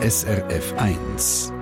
[0.00, 1.52] SRF 1.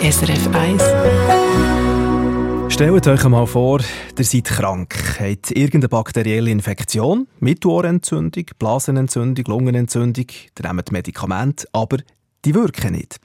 [0.00, 0.82] SRF 1.
[2.72, 3.80] Stellt euch einmal vor,
[4.16, 11.96] ihr seid krank, habt irgendeine bakterielle Infektion, Mittelohrentzündung, Blasenentzündung, Lungenentzündung, ihr nehmt Medikamente, aber
[12.44, 13.18] die wirken nicht.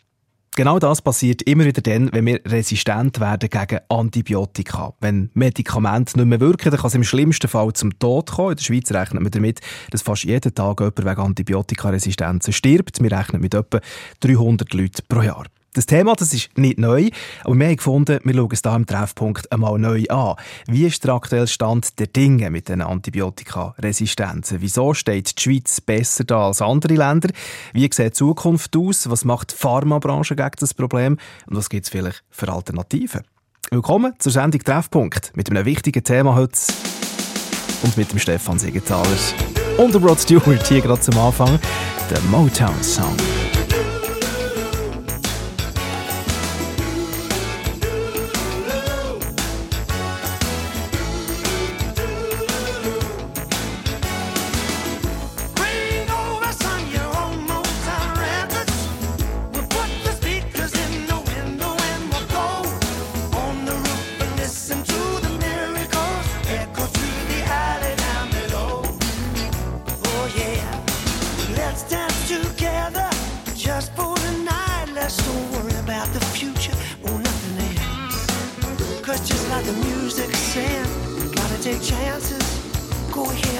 [0.58, 4.92] Genau das passiert immer wieder dann, wenn wir resistent werden gegen Antibiotika.
[5.00, 8.54] Wenn Medikamente nicht mehr wirken, dann kann es im schlimmsten Fall zum Tod kommen.
[8.54, 9.60] In der Schweiz rechnet man damit,
[9.92, 13.04] dass fast jeden Tag jemand wegen Antibiotikaresistenzen stirbt.
[13.04, 13.80] Wir rechnen mit etwa
[14.22, 15.46] 300 Leuten pro Jahr.
[15.78, 17.10] Das Thema das ist nicht neu,
[17.44, 20.34] aber wir haben gefunden, wir schauen es hier im Treffpunkt einmal neu an.
[20.66, 24.60] Wie ist der aktuelle Stand der Dinge mit den Antibiotikaresistenzen?
[24.60, 27.30] Wieso steht die Schweiz besser da als andere Länder?
[27.74, 29.08] Wie sieht die Zukunft aus?
[29.08, 31.20] Was macht die Pharmabranche gegen das Problem?
[31.46, 33.22] Und was gibt es vielleicht für Alternativen?
[33.70, 36.58] Willkommen zur Sendung Treffpunkt mit einem wichtigen Thema heute
[37.84, 39.06] und mit dem Stefan Siegenthaler
[39.78, 41.60] und dem Rod Stewart hier gerade zum Anfang,
[42.10, 43.16] der Motown Song.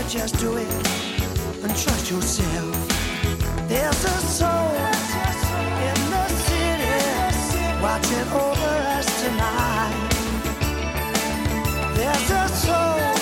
[0.10, 0.68] Just do it
[1.64, 2.76] and trust yourself.
[3.68, 4.72] There's a soul
[5.88, 10.10] in the city watching over us tonight.
[11.94, 13.17] There's a soul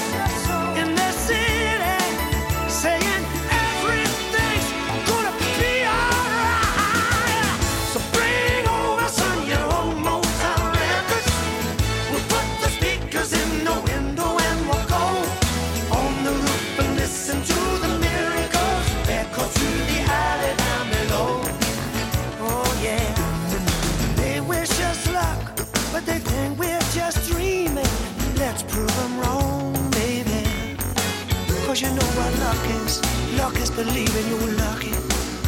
[31.75, 33.01] Cause you know what luck is.
[33.37, 34.91] Luck is believing you're lucky.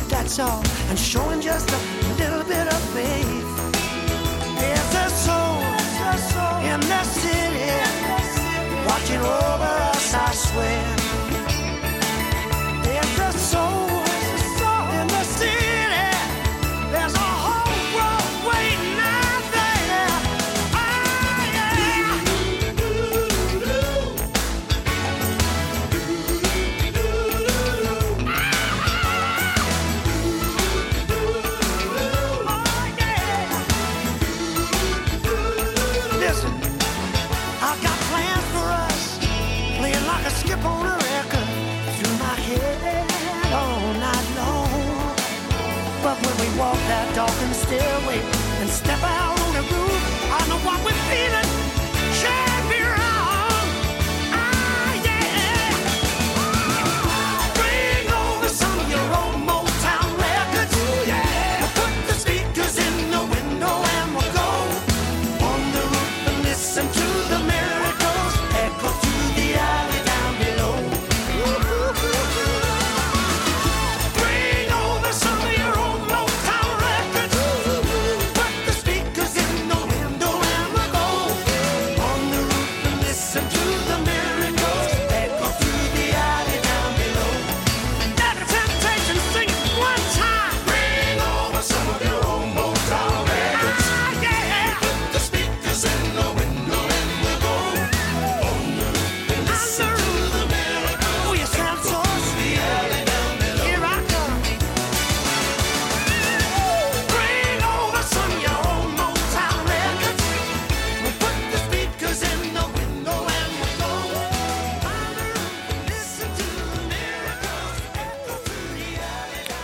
[0.10, 0.62] That's all.
[0.90, 1.80] And showing just a
[2.20, 3.48] little bit of faith.
[4.60, 5.62] There's a soul
[6.66, 7.72] in the city
[8.86, 10.97] watching over us, I swear.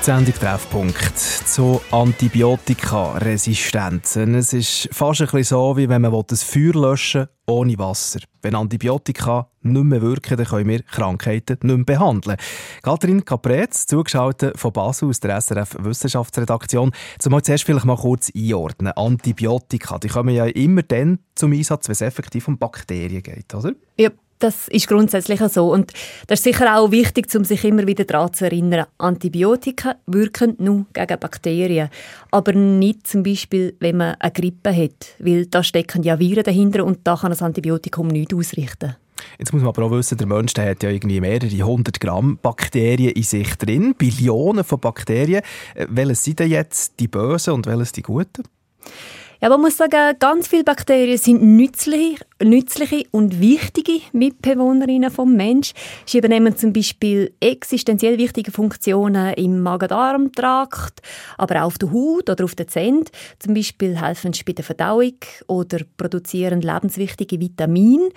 [0.03, 4.35] Sendung Treffpunkt zu Antibiotikaresistenzen.
[4.35, 8.19] Es ist fast ein bisschen so, wie wenn man das Feuer löschen will, ohne Wasser.
[8.41, 12.35] Wenn Antibiotika nicht mehr wirken, dann können wir Krankheiten nicht mehr behandeln.
[12.81, 16.91] Katrin Capretz, zugeschaltet von Basel aus der SRF Wissenschaftsredaktion.
[17.19, 18.91] Zumal zuerst vielleicht mal kurz einordnen.
[18.91, 23.71] Antibiotika, die kommen ja immer dann zum Einsatz, wenn es effektiv um Bakterien geht, oder?
[23.97, 24.09] Ja,
[24.43, 25.71] das ist grundsätzlich so.
[25.71, 25.93] Und
[26.27, 28.85] das ist sicher auch wichtig, um sich immer wieder daran zu erinnern.
[28.97, 31.89] Antibiotika wirken nur gegen Bakterien,
[32.31, 36.83] aber nicht zum Beispiel, wenn man eine Grippe hat, weil da stecken ja Viren dahinter
[36.85, 38.95] und da kann das Antibiotikum nichts ausrichten.
[39.39, 42.37] Jetzt muss man aber auch wissen, der Mensch der hat ja irgendwie mehrere hundert Gramm
[42.41, 45.41] Bakterien in sich drin, Billionen von Bakterien.
[45.75, 48.43] Äh, Welches sind denn jetzt die bösen und welches die guten?
[49.43, 55.73] Ja, man muss sagen, ganz viele Bakterien sind nützliche, nützliche und wichtige Mitbewohnerinnen vom Mensch.
[56.05, 61.01] Sie übernehmen zum Beispiel existenziell wichtige Funktionen im Magen-Darm-Trakt,
[61.37, 63.03] aber auch auf der Haut oder auf den Zähnen.
[63.37, 65.17] Zum Beispiel helfen sie bei der Verdauung
[65.47, 68.11] oder produzieren lebenswichtige Vitamine.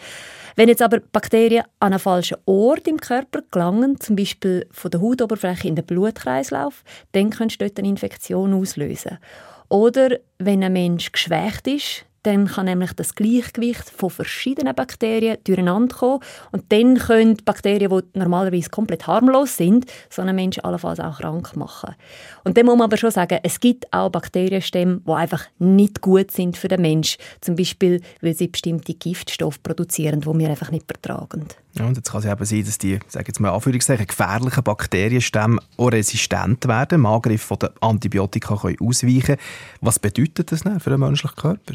[0.54, 5.00] Wenn jetzt aber Bakterien an einen falschen Ort im Körper gelangen, zum Beispiel von der
[5.00, 9.18] Hautoberfläche in den Blutkreislauf, dann können sie dort eine Infektion auslösen.
[9.68, 15.94] Oder wenn ein Mensch geschwächt ist, dann kann nämlich das Gleichgewicht von verschiedenen Bakterien durcheinander
[15.94, 16.20] kommen.
[16.50, 21.18] Und dann können die Bakterien, die normalerweise komplett harmlos sind, so einen Menschen allenfalls auch
[21.18, 21.94] krank machen.
[22.42, 26.32] Und dann muss man aber schon sagen, es gibt auch Bakterienstämme, die einfach nicht gut
[26.32, 27.22] sind für den Menschen.
[27.40, 31.46] Zum Beispiel, weil sie bestimmte Giftstoffe produzieren, die wir einfach nicht vertragen.
[31.74, 35.58] Ja, und jetzt kann es eben sein, dass die, sage jetzt mal Anführungszeichen, gefährlichen Bakterienstämme
[35.76, 39.36] auch resistent werden, im Angriff von den Antibiotika können ausweichen
[39.80, 41.74] Was bedeutet das denn für den menschlichen Körper?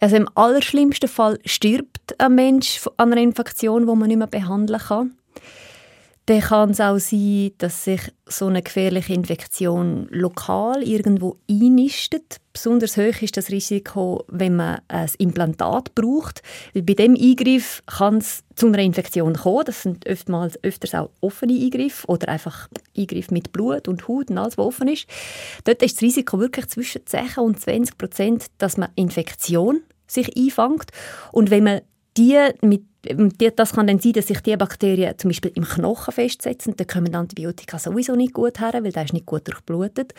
[0.00, 4.80] Also im allerschlimmsten Fall stirbt ein Mensch an einer Infektion, die man nicht mehr behandeln
[4.80, 5.16] kann.
[6.26, 12.38] Dann kann es auch sein, dass sich so eine gefährliche Infektion lokal irgendwo einnistet.
[12.52, 16.42] Besonders hoch ist das Risiko, wenn man ein Implantat braucht.
[16.74, 19.66] Weil bei dem Eingriff kann es zu einer Infektion kommen.
[19.66, 24.38] Das sind oftmals öfters auch offene Eingriffe oder einfach Eingriffe mit Blut und Haut und
[24.38, 25.06] alles, was offen ist.
[25.62, 30.90] Dort ist das Risiko wirklich zwischen 10 und 20 Prozent, dass man Infektion sich einfängt.
[31.30, 31.82] Und wenn man
[32.16, 32.84] die mit
[33.56, 36.74] das kann dann sein, dass sich die Bakterien zum Beispiel im Knochen festsetzen.
[36.76, 40.12] Da kommen Antibiotika sowieso nicht gut her, weil der ist nicht gut durchblutet.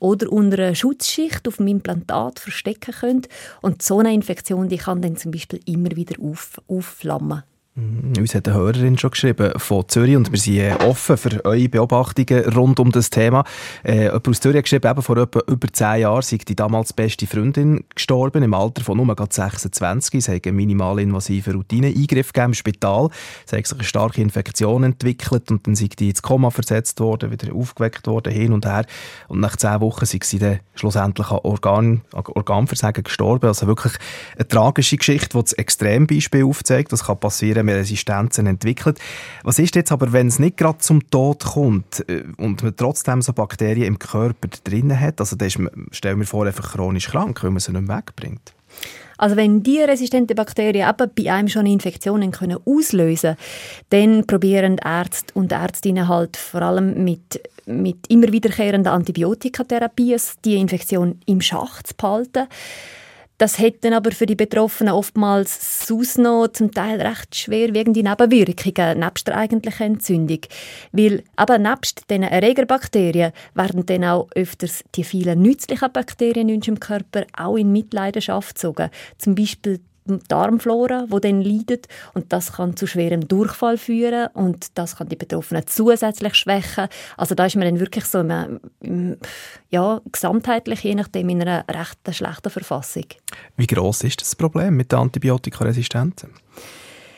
[0.00, 3.22] Oder unter einer Schutzschicht auf dem Implantat verstecken können.
[3.60, 7.44] Und so eine Infektion die kann dann zum Beispiel immer wieder auf, aufflammen.
[7.74, 8.12] Mhm.
[8.18, 11.70] Uns hat eine Hörerin schon geschrieben von Zürich und wir sind äh, offen für eure
[11.70, 13.44] Beobachtungen rund um das Thema.
[13.82, 16.92] Äh, jemand aus Zürich hat geschrieben, eben vor etwa über zehn Jahren sei die damals
[16.92, 20.16] beste Freundin gestorben, im Alter von nur 26.
[20.16, 23.08] Es hat einen minimal invasiven Routineeingriff im Spital.
[23.46, 27.30] Es hat sich eine starke Infektion entwickelt und dann sei die ins Koma versetzt worden,
[27.30, 28.84] wieder aufgeweckt worden, hin und her.
[29.28, 33.46] Und nach zehn Wochen sei sie dann schlussendlich an Organ, an Organversagen gestorben.
[33.46, 33.94] Also wirklich
[34.36, 36.92] eine tragische Geschichte, die das Extrembeispiel aufzeigt.
[36.92, 38.98] Das kann passieren, wenn man Resistenzen entwickelt.
[39.44, 43.22] Was ist jetzt aber, wenn es nicht gerade zum Tod kommt äh, und man trotzdem
[43.22, 45.20] so Bakterien im Körper drin hat?
[45.20, 48.52] Also dann ist man, stell vor, einfach chronisch krank, weil man sie nicht wegbringt.
[49.18, 53.36] Also wenn die resistenten Bakterien eben bei einem schon Infektionen können auslösen
[53.90, 61.20] dann probieren Ärzte und Ärztinnen halt vor allem mit, mit immer wiederkehrenden Antibiotikatherapien die Infektion
[61.26, 62.48] im Schach zu behalten.
[63.42, 69.26] Das hätten aber für die Betroffenen oftmals sonst noch zum Teil recht schwerwiegende Nebenwirkungen, nebst
[69.26, 70.38] der eigentlichen Entzündung.
[70.92, 76.78] Weil aber nebst diesen Erregerbakterien werden dann auch öfters die vielen nützlichen Bakterien in unserem
[76.78, 78.90] Körper auch in Mitleidenschaft gezogen.
[79.18, 84.96] Zum Beispiel Darmflora, die dann leidet und das kann zu schwerem Durchfall führen und das
[84.96, 86.88] kann die Betroffenen zusätzlich schwächen.
[87.16, 89.16] Also da ist man dann wirklich so im,
[89.70, 93.06] ja, gesamtheitlich, je nachdem, in einer recht schlechten Verfassung.
[93.56, 96.26] Wie groß ist das Problem mit der Antibiotikaresistenz?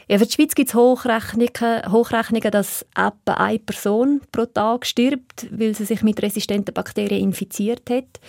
[0.07, 5.47] Ja, für die Schweiz gibt es Hochrechnungen, Hochrechnungen, dass etwa eine Person pro Tag stirbt,
[5.50, 8.21] weil sie sich mit resistenten Bakterien infiziert hat.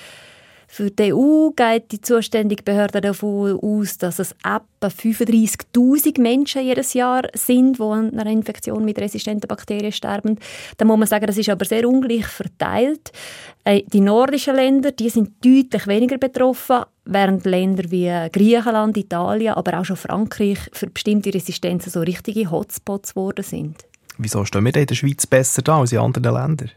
[0.67, 6.93] Für die EU geht die zuständige Behörde davon aus, dass es etwa 35.000 Menschen jedes
[6.93, 10.39] Jahr sind, die an einer Infektion mit resistenten Bakterien sterben.
[10.77, 13.11] Da muss man sagen, das ist aber sehr ungleich verteilt.
[13.63, 19.79] Äh, die nordischen Länder die sind deutlich weniger betroffen, während Länder wie Griechenland, Italien, aber
[19.79, 23.85] auch schon Frankreich für bestimmte Resistenzen so richtige Hotspots geworden sind.
[24.17, 26.71] Wieso stehen wir in der Schweiz besser da als in anderen Ländern?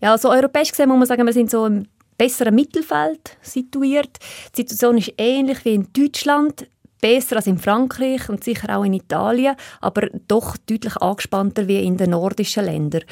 [0.00, 1.86] Ja, also europäisch gesehen muss man sagen, wir sind so im
[2.18, 4.18] besseren Mittelfeld situiert.
[4.56, 6.68] Die Situation ist ähnlich wie in Deutschland,
[7.00, 11.96] besser als in Frankreich und sicher auch in Italien, aber doch deutlich angespannter wie in
[11.96, 13.04] den nordischen Ländern.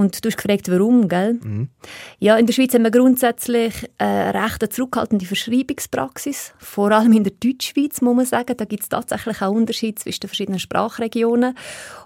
[0.00, 1.34] Und du hast gefragt, warum, gell?
[1.34, 1.68] Mhm.
[2.20, 6.54] Ja, in der Schweiz haben wir grundsätzlich eine recht zurückhaltende Verschreibungspraxis.
[6.56, 8.56] Vor allem in der Deutschschweiz, muss man sagen.
[8.56, 11.54] Da gibt es tatsächlich auch Unterschiede zwischen den verschiedenen Sprachregionen.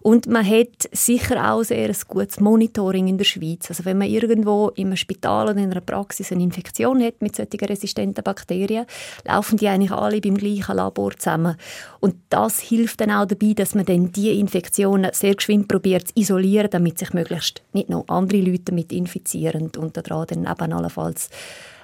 [0.02, 3.66] Und man hat sicher auch sehr ein gutes Monitoring in der Schweiz.
[3.68, 7.60] Also wenn man irgendwo im Spital oder in einer Praxis eine Infektion hat mit solchen
[7.60, 8.86] resistenten Bakterien,
[9.24, 11.54] laufen die eigentlich alle beim gleichen Labor zusammen.
[12.00, 16.14] Und das hilft dann auch dabei, dass man dann die Infektionen sehr geschwind probiert zu
[16.16, 21.28] isolieren, damit sich möglichst nicht noch andere Leute damit infizieren und daran dann eben allenfalls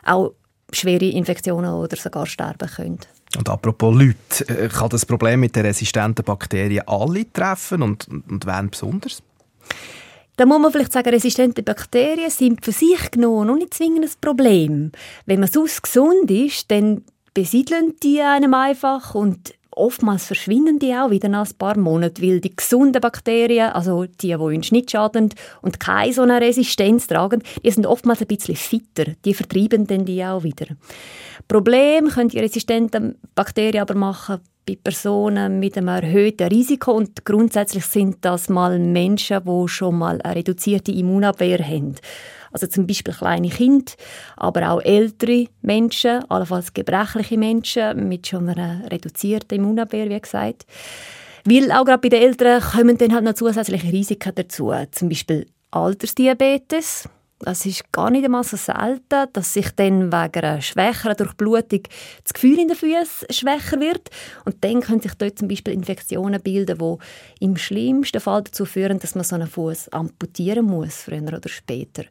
[0.05, 0.33] auch
[0.73, 3.01] schwere Infektionen oder sogar sterben können.
[3.37, 8.47] Und apropos Leute, äh, kann das Problem mit den resistenten Bakterien alle treffen und, und
[8.47, 9.23] wen besonders?
[10.37, 14.11] Da muss man vielleicht sagen, resistente Bakterien sind für sich genommen noch nicht zwingend ein
[14.21, 14.91] Problem.
[15.27, 17.05] Wenn man sonst gesund ist, dann
[17.35, 22.41] besiedeln die einem einfach und oftmals verschwinden die auch wieder nach ein paar Monaten, weil
[22.41, 25.31] die gesunden Bakterien, also die, die uns nicht schaden
[25.63, 29.13] und keine so eine Resistenz tragen, die sind oftmals ein bisschen fitter.
[29.25, 30.67] Die vertreiben dann die auch wieder.
[31.49, 37.85] Problem können die resistenten Bakterien aber machen bei Personen mit einem erhöhten Risiko und grundsätzlich
[37.87, 41.97] sind das mal Menschen, die schon mal eine reduzierte Immunabwehr haben.
[42.53, 43.93] Also zum Beispiel kleine Kinder,
[44.37, 50.67] aber auch ältere Menschen, allenfalls gebrechliche Menschen mit schon einer reduzierten Immunabwehr, wie gesagt.
[51.45, 55.47] Weil auch gerade bei den Älteren kommen dann halt noch zusätzliche Risiken dazu, zum Beispiel
[55.71, 57.09] Altersdiabetes,
[57.41, 61.81] das ist gar nicht einmal so selten, dass sich dann wegen einer schwächeren Durchblutung
[62.23, 64.11] das Gefühl in den Füßen schwächer wird.
[64.45, 68.99] Und dann können sich dort zum Beispiel Infektionen bilden, die im schlimmsten Fall dazu führen,
[68.99, 72.05] dass man so einen Fuß amputieren muss, früher oder später.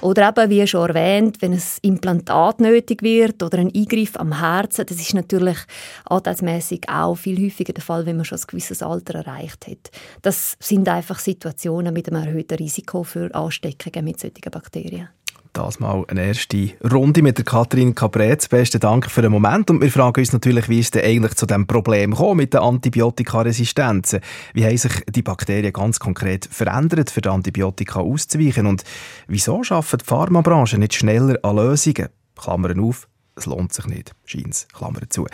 [0.00, 4.86] Oder eben, wie schon erwähnt, wenn ein Implantat nötig wird oder ein Eingriff am Herzen,
[4.86, 5.58] das ist natürlich
[6.04, 9.90] anteilsmäßig auch viel häufiger der Fall, wenn man schon ein gewisses Alter erreicht hat.
[10.22, 14.67] Das sind einfach Situationen mit einem erhöhten Risiko für Ansteckungen mit solchen Bakterien.
[14.68, 15.08] Bakterien.
[15.54, 18.48] Das mal eine erste Runde mit der Katrin Capretz.
[18.48, 19.70] Besten Dank für den Moment.
[19.70, 22.62] Und wir fragen uns natürlich, wie ist denn eigentlich zu dem Problem gekommen mit der
[22.62, 24.20] Antibiotikaresistenzen?
[24.52, 28.66] Wie haben sich die Bakterien ganz konkret verändert, für die Antibiotika auszuweichen?
[28.66, 28.84] Und
[29.26, 32.08] wieso schafft die Pharmabranche nicht schneller an Lösungen?
[32.36, 34.12] Klammern auf, es lohnt sich nicht.
[34.26, 34.68] Scheint's.
[34.72, 35.26] Klammern zu.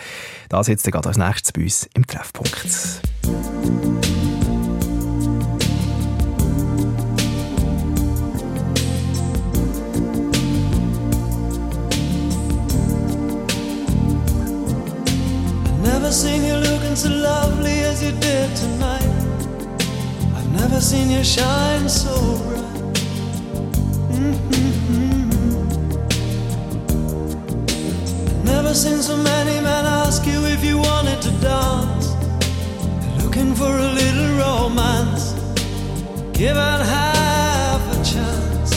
[0.49, 3.03] Das jetzt gerade als nächstes bei uns im Treffpunkt.
[16.15, 19.03] Seen you looking so lovely as you did tonight.
[20.37, 22.15] I've never seen you shine so
[22.47, 22.95] bright.
[24.15, 25.31] Mm-hmm.
[28.31, 32.07] I've never seen so many men ask you if you wanted to dance.
[33.01, 35.33] They're looking for a little romance.
[36.33, 38.73] Give half a chance.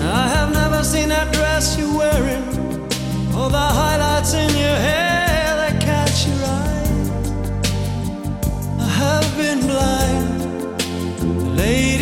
[0.00, 2.44] I have never seen that dress you're wearing,
[3.36, 4.99] or the highlights in your hair
[11.60, 11.99] lady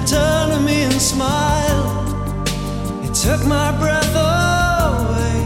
[0.00, 1.84] When to me and smile,
[3.04, 5.36] it took my breath away.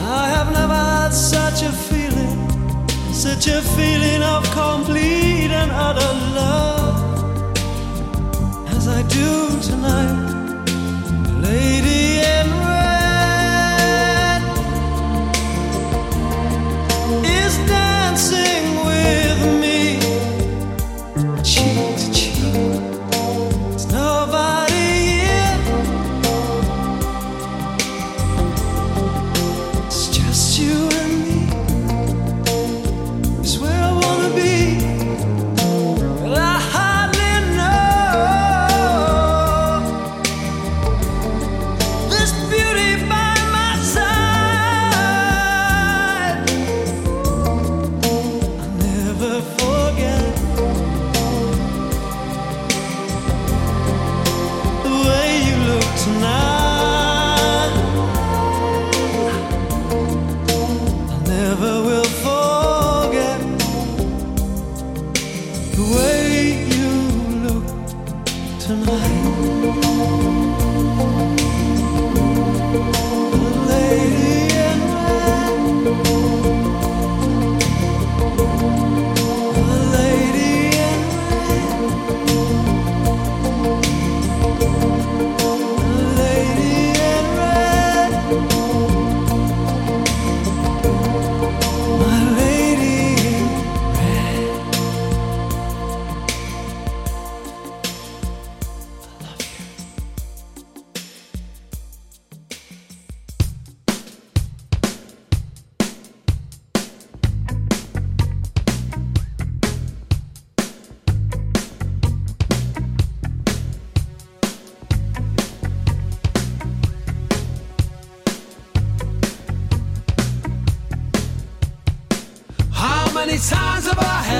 [0.00, 2.48] I have never had such a feeling,
[3.12, 7.36] such a feeling of complete and utter love
[8.68, 10.64] as I do tonight.
[11.42, 12.23] Lady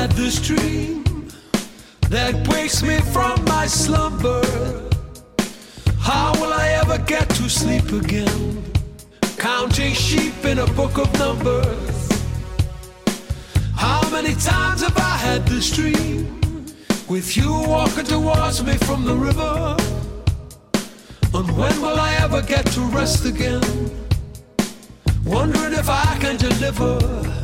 [0.04, 1.02] had this dream
[2.10, 4.42] that wakes me from my slumber?
[5.98, 8.62] How will I ever get to sleep again?
[9.38, 11.96] Counting sheep in a book of numbers.
[13.74, 16.38] How many times have I had this dream
[17.08, 19.74] with you walking towards me from the river?
[21.32, 23.64] And when will I ever get to rest again?
[25.24, 27.43] Wondering if I can deliver.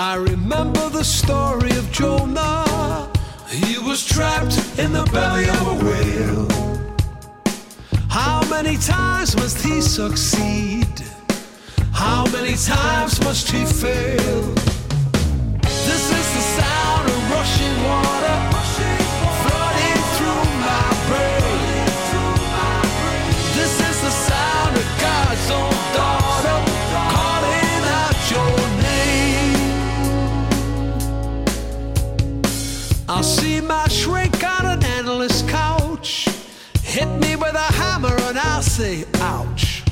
[0.00, 3.10] I remember the story of Jonah.
[3.50, 6.46] He was trapped in the belly of a whale.
[8.08, 11.02] How many times must he succeed?
[11.92, 14.42] How many times must he fail?
[15.62, 18.17] This is the sound of rushing water
[33.18, 36.28] I'll see my shrink on an endless couch.
[36.84, 39.82] Hit me with a hammer and I'll say, ouch.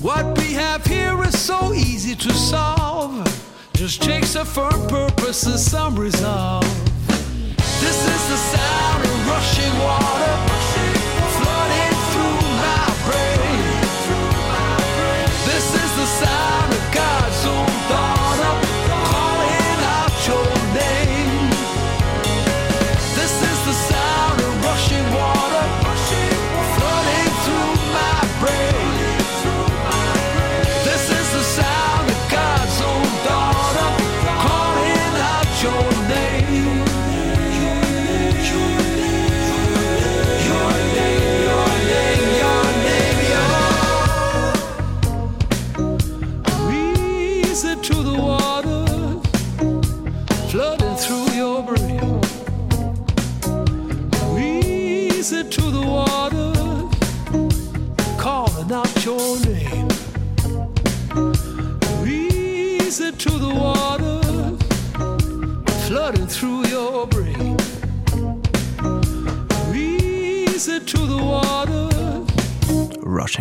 [0.00, 3.22] What we have here is so easy to solve.
[3.74, 6.66] Just takes a firm purpose and some resolve.
[7.46, 10.49] This is the sound of rushing water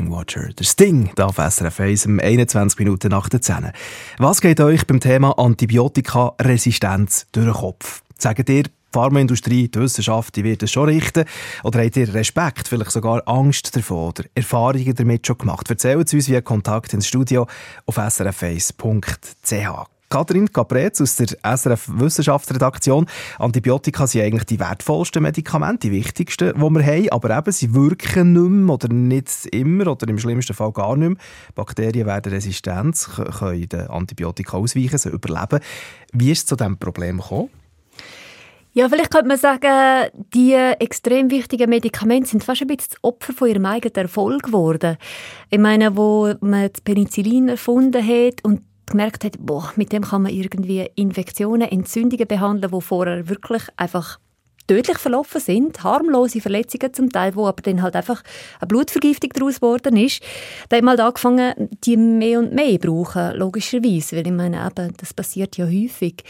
[0.10, 0.54] Rushing Water.
[0.54, 3.72] Der Sting, da auf SRF 1 um 21 Minuten nach der 10.
[4.18, 8.02] Was geht euch beim Thema Antibiotikaresistenz durch den Kopf?
[8.18, 11.26] Sagt ihr, die Pharmaindustrie, die Wissenschaft, die wird es schon richten?
[11.64, 15.70] Oder habt ihr Respekt, vielleicht sogar Angst davor oder Erfahrungen damit schon gemacht?
[15.70, 17.48] Erzählt es uns via Kontakt ins Studio
[17.86, 19.99] auf srf1.ch.
[20.10, 23.06] Katrin Capretz aus der SRF Wissenschaftsredaktion.
[23.38, 28.34] Antibiotika sind eigentlich die wertvollsten Medikamente, die wichtigsten, die wir haben, aber eben, sie wirken
[28.34, 31.18] nicht mehr oder nicht immer oder im schlimmsten Fall gar nicht mehr.
[31.54, 35.60] Bakterien werden resistent, können den Antibiotika ausweichen, sie überleben.
[36.12, 37.50] Wie ist es zu diesem Problem gekommen?
[38.72, 43.34] Ja, vielleicht könnte man sagen, die extrem wichtigen Medikamente sind fast ein bisschen das Opfer
[43.34, 44.98] von ihrem eigenen Erfolg geworden.
[45.50, 50.24] Ich meine, wo man das Penicillin erfunden hat und gemerkt hat, boah, mit dem kann
[50.24, 54.20] man irgendwie Infektionen, Entzündungen behandeln, die vorher wirklich einfach
[54.70, 58.24] tödlich verlaufen sind, harmlose Verletzungen zum Teil, wo aber dann halt einfach
[58.60, 60.22] eine Blutvergiftung daraus geworden ist,
[60.70, 64.94] da haben wir halt angefangen, die mehr und mehr brauchen, logischerweise, weil ich meine, eben,
[64.98, 66.24] das passiert ja häufig.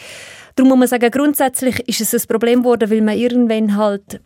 [0.55, 4.21] Darum muss man sagen, grundsätzlich ist es ein Problem geworden, weil man irgendwann halt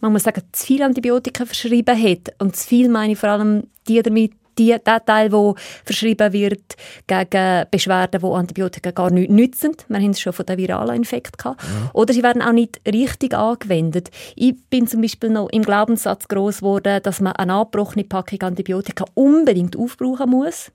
[0.00, 2.32] man muss sagen, zu viel Antibiotika verschrieben hat.
[2.38, 6.76] Und zu viel meine ich vor allem die damit, die, der Teil, der verschrieben wird
[7.06, 9.76] gegen Beschwerden, wo Antibiotika gar nicht nützen.
[9.88, 11.62] Wir haben es schon von den viralen Infekt gehabt.
[11.62, 11.90] Ja.
[11.94, 14.10] Oder sie werden auch nicht richtig angewendet.
[14.36, 19.04] Ich bin zum Beispiel noch im Glaubenssatz groß geworden, dass man eine abgebrochene Packung Antibiotika
[19.14, 20.70] unbedingt aufbrauchen muss.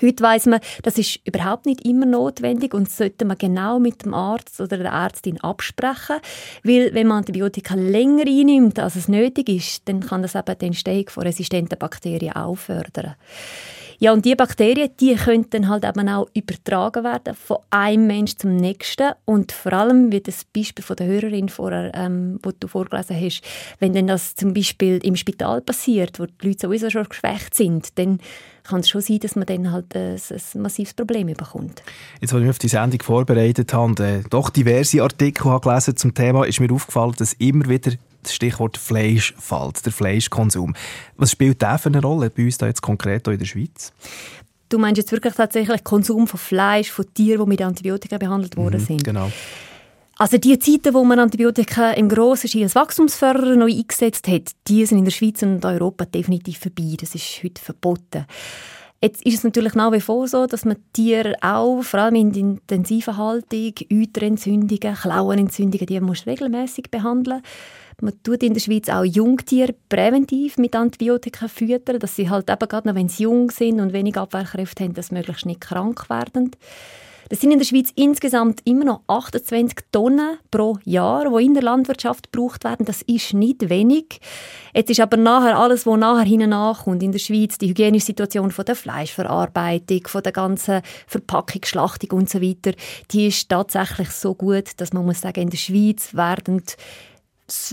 [0.00, 4.14] Heute weiß man, das ist überhaupt nicht immer notwendig und sollte man genau mit dem
[4.14, 6.16] Arzt oder der Ärztin absprechen,
[6.62, 10.66] weil wenn man Antibiotika länger einnimmt, als es nötig ist, dann kann das eben die
[10.66, 13.14] Entstehung von resistenten Bakterien auch fördern.
[14.00, 18.36] Ja, und die Bakterien, die können dann halt eben auch übertragen werden von einem Mensch
[18.36, 22.68] zum nächsten und vor allem, wie das Beispiel von der Hörerin vorher, ähm, wo du
[22.68, 23.42] vorgelesen hast,
[23.80, 27.98] wenn dann das zum Beispiel im Spital passiert, wo die Leute sowieso schon geschwächt sind,
[27.98, 28.20] dann
[28.62, 31.82] kann es schon sein, dass man dann halt ein, ein massives Problem bekommt.
[32.20, 35.68] Jetzt, als ich mich auf die Sendung vorbereitet habe und äh, doch diverse Artikel habe
[35.68, 37.92] gelesen zum Thema, ist mir aufgefallen, dass immer wieder
[38.28, 40.74] das Stichwort Fleisch fällt, der Fleischkonsum.
[41.16, 43.92] Was spielt der für eine Rolle bei uns da jetzt konkret in der Schweiz?
[44.68, 48.80] Du meinst jetzt wirklich tatsächlich Konsum von Fleisch, von Tieren, die mit Antibiotika behandelt worden
[48.80, 49.04] mhm, sind?
[49.04, 49.30] Genau.
[50.20, 54.84] Also die Zeiten, wo man Antibiotika im grossen Stil als Wachstumsförderer neu eingesetzt hat, die
[54.84, 56.96] sind in der Schweiz und Europa definitiv vorbei.
[56.98, 58.26] Das ist heute verboten.
[59.00, 62.32] Jetzt ist es natürlich nach wie vor so, dass man Tiere auch, vor allem in
[62.32, 67.42] der intensiven Haltung, Euterentzündungen, Klauenentzündungen, die muss regelmäßig behandeln.
[68.00, 72.68] Man tut in der Schweiz auch Jungtiere präventiv mit Antibiotika füttern, dass sie halt eben
[72.68, 76.52] gerade noch, wenn sie jung sind und wenig Abwehrkräfte haben, dass möglichst nicht krank werden.
[77.28, 81.62] Das sind in der Schweiz insgesamt immer noch 28 Tonnen pro Jahr, die in der
[81.62, 82.86] Landwirtschaft gebraucht werden.
[82.86, 84.20] Das ist nicht wenig.
[84.74, 88.50] Jetzt ist aber nachher alles, was nachher hinten nachkommt in der Schweiz, die hygienische Situation
[88.50, 94.70] von der Fleischverarbeitung, von der ganzen Verpackung, Schlachtung und so die ist tatsächlich so gut,
[94.78, 96.62] dass man muss sagen, in der Schweiz werden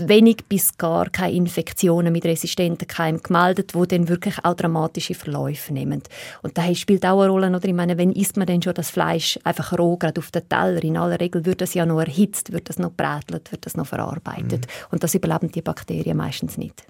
[0.06, 5.72] wenig bis gar keine Infektionen mit resistenten Keimen gemeldet, die dann wirklich auch dramatische Verläufe
[5.72, 6.02] nehmen.
[6.42, 7.64] Und das spielt auch eine Rolle, oder?
[7.64, 10.82] Ich meine, wenn isst man denn schon das Fleisch einfach roh, gerade auf den Teller?
[10.82, 13.86] In aller Regel wird das ja noch erhitzt, wird das noch brätelt, wird das noch
[13.86, 14.66] verarbeitet.
[14.66, 14.86] Mhm.
[14.92, 16.84] Und das überleben die Bakterien meistens nicht.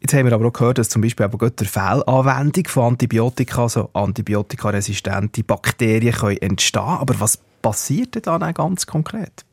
[0.00, 3.90] Jetzt haben wir aber auch gehört, dass zum Beispiel aber der Fehlanwendung von Antibiotika, also
[3.92, 6.82] antibiotikaresistente Bakterien können entstehen.
[6.82, 9.44] Aber was passiert denn dann ganz konkret?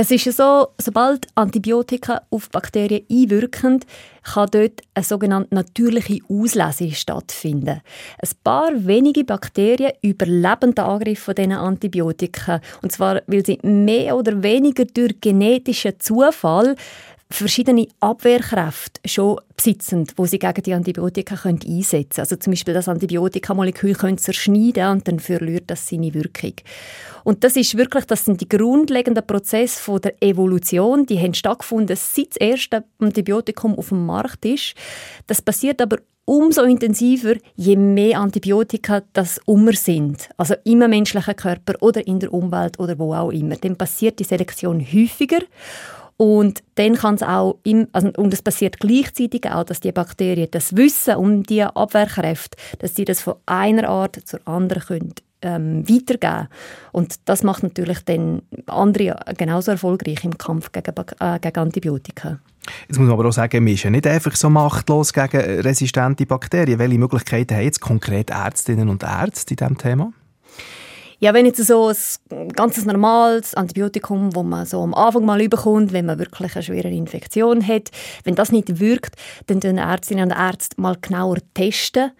[0.00, 3.80] Es ist so, sobald Antibiotika auf Bakterien einwirken,
[4.22, 7.80] kann dort eine sogenannte natürliche Auslese stattfinden.
[8.22, 12.60] Ein paar wenige Bakterien überleben den Angriff von diesen Antibiotika.
[12.80, 16.76] Und zwar, weil sie mehr oder weniger durch genetischen Zufall
[17.30, 22.20] verschiedene Abwehrkräfte schon besitzen, wo sie gegen die Antibiotika können einsetzen können.
[22.20, 26.54] Also zum Beispiel das Antibiotikamolekül können zerschneiden und dann verliert das seine Wirkung.
[27.24, 31.96] Und das ist wirklich, das sind die grundlegenden Prozesse von der Evolution, die haben stattgefunden,
[31.96, 34.74] seit das erste Antibiotikum auf dem Markt ist.
[35.26, 40.28] Das passiert aber umso intensiver, je mehr Antibiotika das immer sind.
[40.36, 43.56] Also im menschlichen Körper oder in der Umwelt oder wo auch immer.
[43.56, 45.40] Dann passiert die Selektion häufiger
[46.18, 50.48] und dann kann es auch, im, also, und es passiert gleichzeitig auch, dass die Bakterien
[50.50, 55.88] das Wissen um die Abwehrkräfte, dass sie das von einer Art zur anderen können, ähm,
[55.88, 56.48] weitergeben
[56.90, 62.40] Und das macht natürlich dann andere genauso erfolgreich im Kampf gegen, äh, gegen Antibiotika.
[62.88, 66.80] Jetzt muss man aber auch sagen, man ist nicht einfach so machtlos gegen resistente Bakterien.
[66.80, 70.12] Welche Möglichkeiten haben jetzt konkret Ärztinnen und Ärzte in diesem Thema?
[71.20, 71.90] Ja, wenn jetzt so
[72.30, 76.62] ein ganz normales Antibiotikum, das man so am Anfang mal überkommt, wenn man wirklich eine
[76.62, 77.90] schwere Infektion hat,
[78.22, 79.16] wenn das nicht wirkt,
[79.48, 82.12] dann tun Ärztinnen und Ärzte mal genauer testen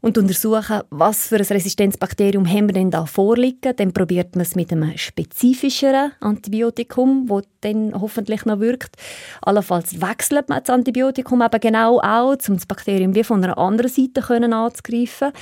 [0.00, 3.76] und untersuchen, was für ein Resistenzbakterium haben wir denn da vorliegen.
[3.76, 8.96] Dann probiert man es mit einem spezifischeren Antibiotikum, das dann hoffentlich noch wirkt.
[9.42, 13.90] Allenfalls wechselt man das Antibiotikum eben genau auch, um das Bakterium wie von einer anderen
[13.90, 15.32] Seite anzugreifen.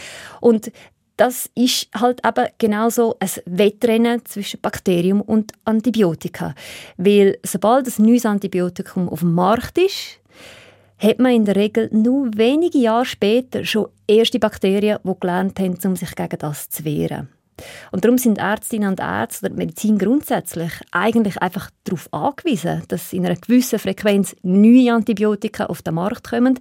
[0.41, 0.73] Und
[1.19, 6.55] das ist halt eben genauso ein Wettrennen zwischen Bakterium und Antibiotika.
[6.97, 10.21] Weil sobald ein neues Antibiotikum auf dem Markt ist,
[10.99, 15.79] hat man in der Regel nur wenige Jahre später schon erste Bakterien, die gelernt haben,
[15.85, 17.29] um sich gegen das zu wehren.
[17.93, 23.27] Und darum sind Ärztinnen und Ärzte oder Medizin grundsätzlich eigentlich einfach darauf angewiesen, dass in
[23.27, 26.59] einer gewissen Frequenz neue Antibiotika auf den Markt kommen,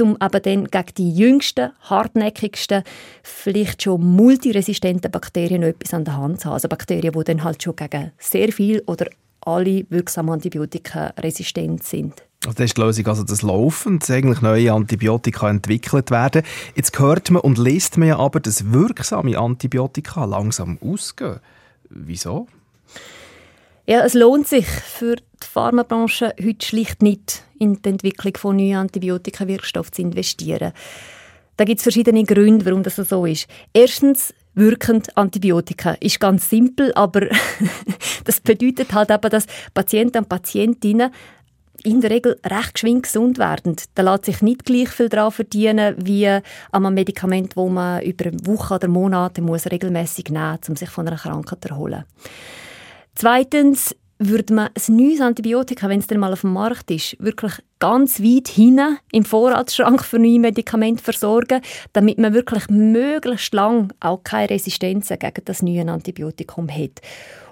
[0.00, 2.82] um eben dann gegen die jüngsten, hartnäckigsten,
[3.22, 6.54] vielleicht schon multiresistenten Bakterien etwas an der Hand zu haben.
[6.54, 9.06] Also Bakterien, die dann halt schon gegen sehr viel oder
[9.42, 12.29] alle wirksamen Antibiotika resistent sind.
[12.46, 16.42] Also das ist die Lösung, also das laufend eigentlich neue Antibiotika entwickelt werden.
[16.74, 21.40] Jetzt hört man und liest man ja aber, dass wirksame Antibiotika langsam ausgehen.
[21.90, 22.46] Wieso?
[23.86, 28.76] Ja, es lohnt sich für die Pharmabranche heute schlicht nicht, in die Entwicklung von neuen
[28.76, 30.72] Antibiotika-Wirkstoffen zu investieren.
[31.58, 33.48] Da gibt es verschiedene Gründe, warum das so ist.
[33.74, 35.92] Erstens, wirkend Antibiotika.
[36.00, 37.26] Ist ganz simpel, aber
[38.24, 41.10] das bedeutet halt eben, dass Patienten und Patientinnen
[41.84, 43.76] in der Regel recht geschwind gesund werden.
[43.94, 48.30] Da lässt sich nicht gleich viel daran verdienen wie an einem Medikament, wo man über
[48.44, 52.04] Wochen oder Monate muss regelmäßig nehmen muss, um sich von einer Krankheit zu erholen.
[53.14, 57.54] Zweitens würde man ein neues Antibiotika, wenn es dann mal auf dem Markt ist, wirklich
[57.78, 61.62] ganz weit hinten im Vorratsschrank für neue Medikamente versorgen,
[61.94, 67.00] damit man wirklich möglichst lang auch keine Resistenzen gegen das neue Antibiotikum hat.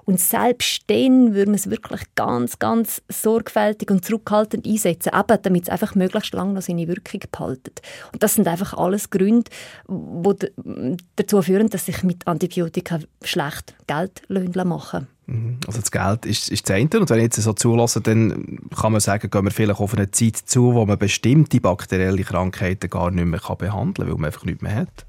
[0.08, 5.64] Und selbst dann würde man es wirklich ganz, ganz sorgfältig und zurückhaltend einsetzen, eben damit
[5.64, 7.82] es einfach möglichst lange noch seine Wirkung behaltet.
[8.14, 9.50] Und das sind einfach alles Gründe,
[9.86, 15.58] die dazu führen, dass sich mit Antibiotika schlecht Geld machen Mhm.
[15.66, 16.88] Also das Geld ist, ist das eine.
[17.00, 20.10] Und wenn ich jetzt so zulasse, dann kann man sagen, gehen wir vielleicht auf eine
[20.10, 24.46] Zeit zu, wo man bestimmte bakterielle Krankheiten gar nicht mehr behandeln kann, weil man einfach
[24.46, 25.04] nichts mehr hat.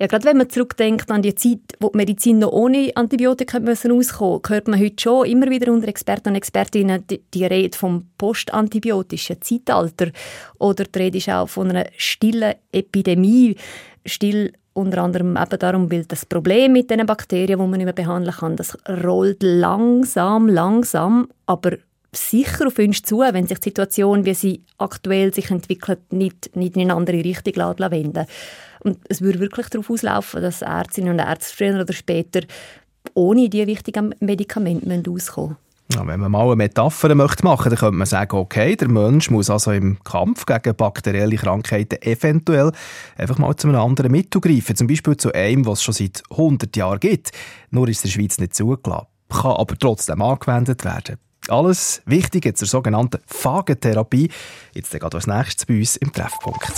[0.00, 4.40] Ja, gerade wenn man zurückdenkt an die Zeit, wo die Medizin noch ohne Antibiotika auskommen
[4.48, 9.42] hört man heute schon immer wieder unter Experten und Expertinnen die, die Rede vom postantibiotischen
[9.42, 10.10] Zeitalter.
[10.58, 13.56] Oder die Rede ist auch von einer stillen Epidemie.
[14.06, 17.92] Still unter anderem eben darum, weil das Problem mit den Bakterien, die man nicht mehr
[17.92, 21.76] behandeln kann, das rollt langsam, langsam, aber
[22.12, 26.76] sicher auf uns zu, wenn sich die Situation, wie sie aktuell sich entwickelt, nicht, nicht
[26.76, 28.26] in eine andere Richtung wenden
[28.80, 32.40] Und es würde wirklich darauf auslaufen, dass Ärztinnen und Ärzte früher oder später
[33.14, 35.56] ohne die wichtigen Medikamente auskommen.
[35.92, 39.28] Ja, wenn man mal eine Metapher möchte machen dann könnte man sagen, okay, der Mensch
[39.28, 42.70] muss also im Kampf gegen bakterielle Krankheiten eventuell
[43.16, 44.76] einfach mal zu einem anderen Mittel greifen.
[44.76, 47.32] Zum Beispiel zu einem, was es schon seit 100 Jahren gibt.
[47.70, 49.06] Nur ist in der Schweiz nicht zugelassen.
[49.30, 51.16] Kann aber trotzdem angewendet werden.
[51.48, 54.30] Alles Wichtige zur sogenannten Phagentherapie.
[54.74, 56.72] Jetzt geht als nächstes bei uns im Treffpunkt.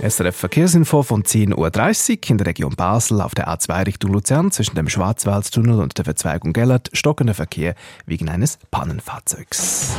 [0.00, 4.74] SRF Verkehrsinfo von 10.30 Uhr in der Region Basel auf der A2 Richtung Luzern zwischen
[4.74, 7.74] dem Schwarzwaldtunnel und der Verzweigung Gellert stockender Verkehr
[8.06, 9.94] wegen eines Pannenfahrzeugs.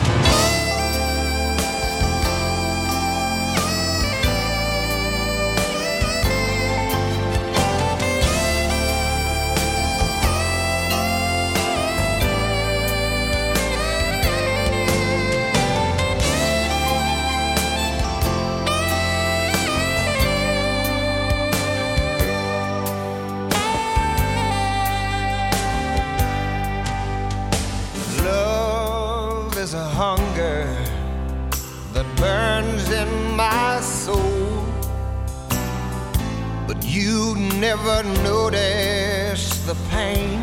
[37.61, 40.39] Never notice the pain.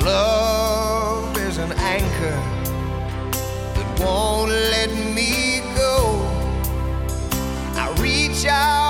[0.00, 2.38] Love is an anchor
[3.76, 6.26] that won't let me go.
[7.76, 8.85] I reach out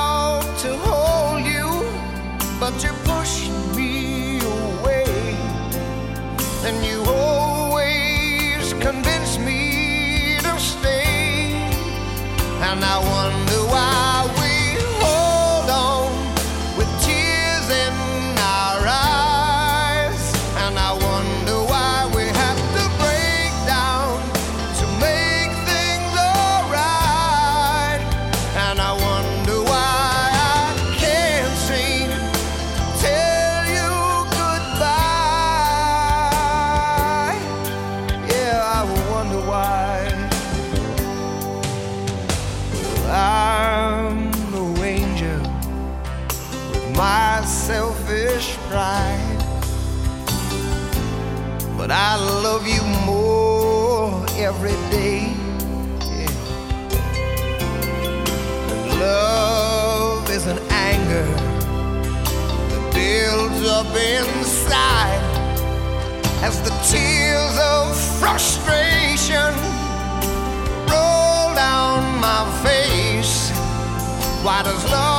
[63.97, 65.21] inside
[66.43, 69.53] as the tears of frustration
[70.91, 73.51] roll down my face.
[74.45, 75.16] Why does love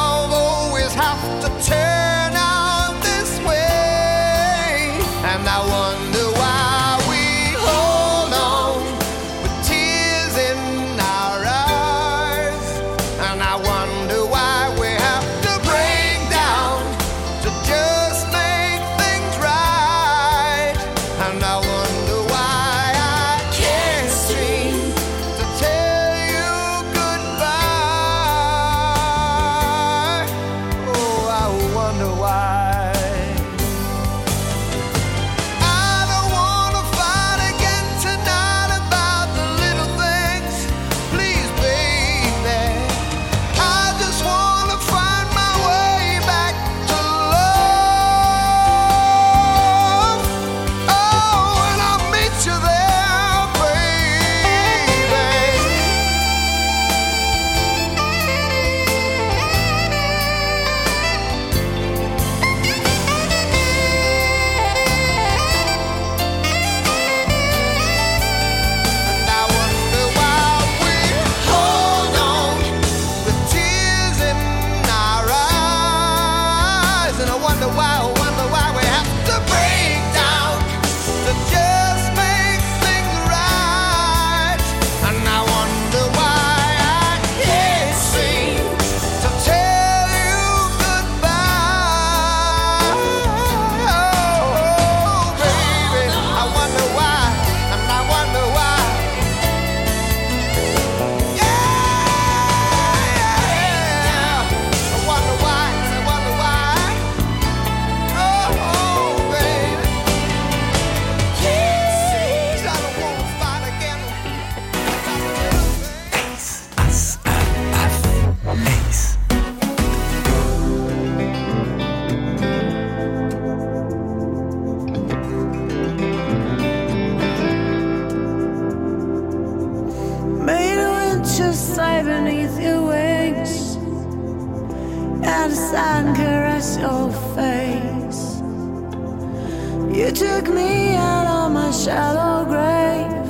[140.07, 143.27] You took me out of my shallow grave,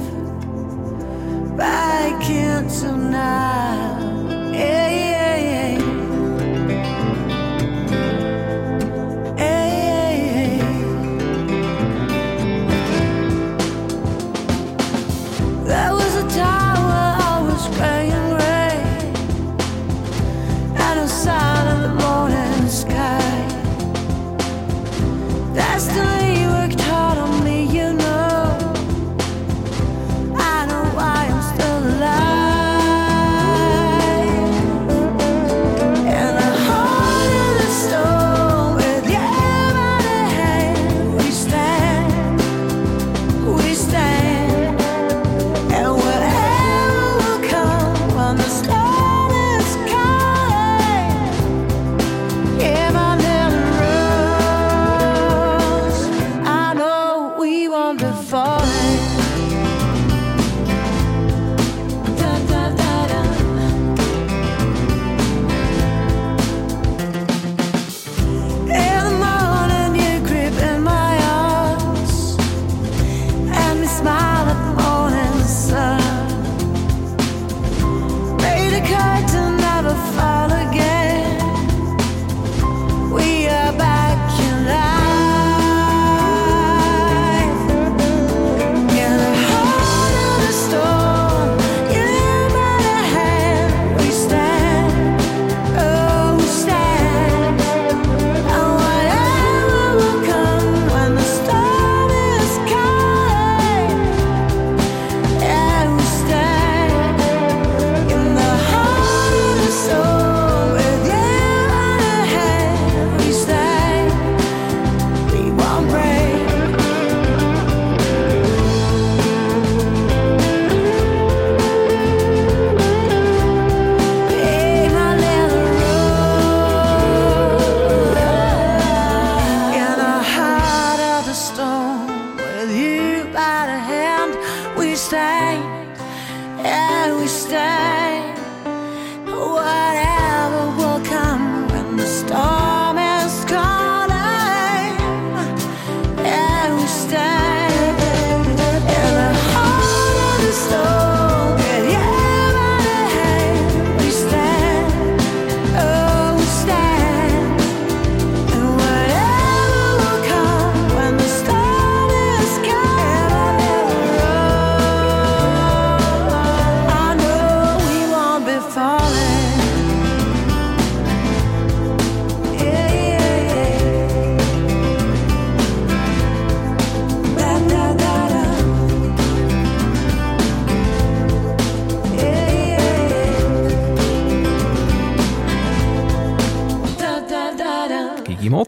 [1.58, 3.97] back into now.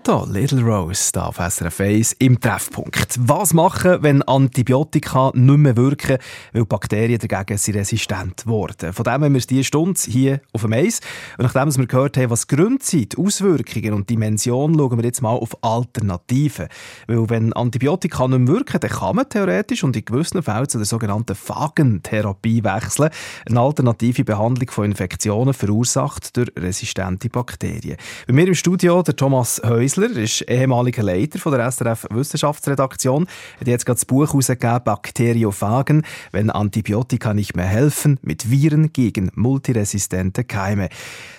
[0.09, 3.15] Motto, Little Rose, da auf SRF 1 im Treffpunkt.
[3.19, 6.17] Was machen, wenn Antibiotika nicht mehr wirken,
[6.51, 8.91] weil Bakterien dagegen sind resistent wurden?
[8.91, 11.01] Von dem haben wir es diese Stunde hier auf dem Eis.
[11.37, 15.35] Und nachdem wir gehört haben, was Gründe sind, Auswirkungen und Dimensionen, schauen wir jetzt mal
[15.35, 16.69] auf Alternativen.
[17.05, 20.79] Weil wenn Antibiotika nicht mehr wirken, dann kann man theoretisch und in gewissen Fällen zu
[20.79, 23.11] der sogenannten Phagentherapie wechseln.
[23.47, 27.97] Eine alternative Behandlung von Infektionen verursacht durch resistente Bakterien.
[28.25, 33.27] Bei mir im Studio der Thomas Häusler, er ist ehemaliger Leiter von der SRF Wissenschaftsredaktion.
[33.55, 38.93] Er hat jetzt gerade das Buch herausgegeben, Bakteriophagen, wenn Antibiotika nicht mehr helfen, mit Viren
[38.93, 40.89] gegen multiresistente Keime.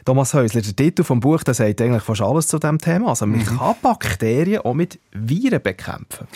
[0.04, 3.08] Thomas Häusler, der Titel vom Buch, der sagt eigentlich fast alles zu diesem Thema.
[3.08, 6.26] Also man kann Bakterien auch mit Viren bekämpfen.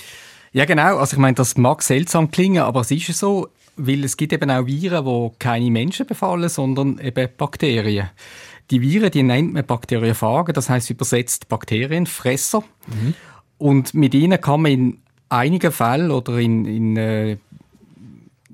[0.52, 0.98] Ja, genau.
[0.98, 4.50] Also ich meine, das mag seltsam klingen, aber es ist so, weil es gibt eben
[4.50, 8.10] auch Viren, die keine Menschen befallen, sondern eben Bakterien.
[8.70, 12.64] Die Viren, die nennt man Bakteriophagen, das heißt übersetzt Bakterienfresser.
[13.58, 14.98] Und mit ihnen kann man in
[15.28, 17.36] einigen Fällen oder in, in äh,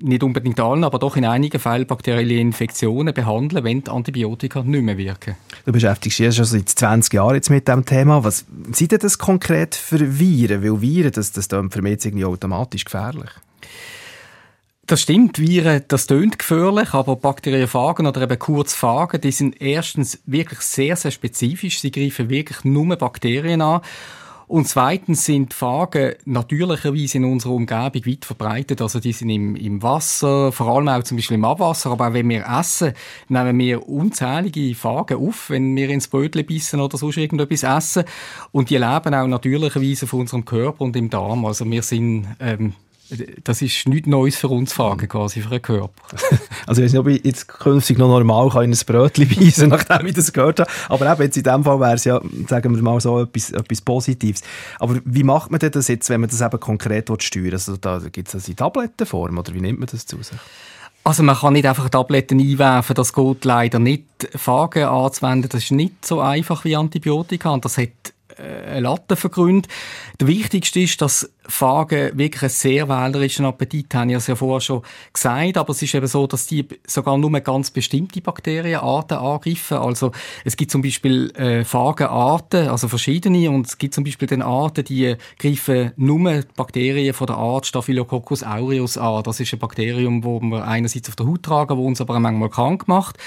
[0.01, 4.83] nicht unbedingt allen, aber doch in einigen Fällen bakterielle Infektionen behandeln, wenn die Antibiotika nicht
[4.83, 5.35] mehr wirken.
[5.65, 8.23] Du beschäftigst dich schon seit 20 Jahren jetzt mit diesem Thema.
[8.23, 10.63] Was sind denn das konkret für Viren?
[10.63, 13.29] Weil Viren, das, das mich irgendwie automatisch gefährlich.
[14.91, 20.59] Das stimmt, Viren, das tönt gefährlich, aber Bakteriophagen oder eben Kurzphagen, die sind erstens wirklich
[20.59, 21.79] sehr, sehr spezifisch.
[21.79, 23.79] Sie greifen wirklich nur Bakterien an.
[24.47, 28.81] Und zweitens sind Phagen natürlicherweise in unserer Umgebung weit verbreitet.
[28.81, 31.91] Also die sind im, im Wasser, vor allem auch zum Beispiel im Abwasser.
[31.91, 32.91] Aber auch wenn wir essen,
[33.29, 38.03] nehmen wir unzählige Phagen auf, wenn wir ins Brötchen bissen oder sonst irgendetwas essen.
[38.51, 41.45] Und die leben auch natürlicherweise von unserem Körper und im Darm.
[41.45, 42.73] Also wir sind ähm,
[43.43, 45.91] das ist nichts Neues für uns Fragen, quasi für den Körper.
[46.67, 49.69] Also ich weiß nicht, ob ich jetzt künftig noch normal kann in ein Brötchen beißen
[49.69, 50.69] nachdem ich das gehört habe.
[50.89, 53.81] Aber eben jetzt in dem Fall wäre es ja, sagen wir mal so, etwas, etwas
[53.81, 54.41] Positives.
[54.79, 57.53] Aber wie macht man denn das jetzt, wenn man das eben konkret steuern will?
[57.53, 60.37] Also da gibt es das in Tablettenform oder wie nimmt man das zu sich?
[61.03, 64.05] Also man kann nicht einfach Tabletten einwerfen, das geht leider nicht.
[64.35, 69.29] Phagen anzuwenden, das ist nicht so einfach wie Antibiotika und das hat äh, Latte für
[69.29, 69.67] Gründe.
[70.19, 74.09] Der wichtigste ist, dass Phagen wirklich einen sehr wählerischen Appetit haben.
[74.09, 77.17] Ich habe es ja vorher schon gesagt, aber es ist eben so, dass die sogar
[77.17, 79.77] nur ganz bestimmte Bakterienarten angreifen.
[79.77, 80.11] Also
[80.45, 84.85] es gibt zum Beispiel äh, Phagenarten, also verschiedene, und es gibt zum Beispiel den Arten,
[84.85, 89.23] die greifen nur Bakterien von der Art Staphylococcus aureus an.
[89.23, 92.49] Das ist ein Bakterium, wo wir einerseits auf der Haut tragen, wo uns aber manchmal
[92.49, 93.17] krank macht.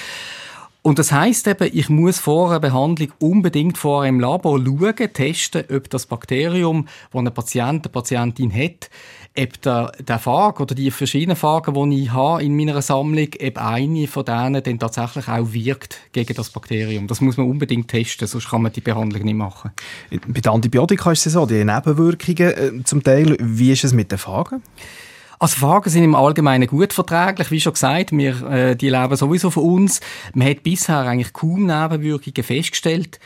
[0.87, 5.65] Und das heißt eben, ich muss vor einer Behandlung unbedingt vor im Labor schauen, testen,
[5.75, 8.91] ob das Bakterium, das ein Patient, eine Patientin hat,
[9.35, 13.59] ob der, der Phage oder die verschiedenen Phagen, die ich habe in meiner Sammlung, ob
[13.65, 17.07] eine von denen dann tatsächlich auch wirkt gegen das Bakterium.
[17.07, 19.71] Das muss man unbedingt testen, sonst kann man die Behandlung nicht machen.
[20.11, 23.39] Bei den Antibiotika ist es so, die Nebenwirkungen äh, zum Teil.
[23.41, 24.63] Wie ist es mit den Phagen?
[25.39, 29.51] Also Phagen sind im Allgemeinen gut verträglich, wie schon gesagt, wir, äh, die leben sowieso
[29.51, 30.01] von uns.
[30.33, 33.19] Man hat bisher eigentlich kaum Nebenwirkungen festgestellt.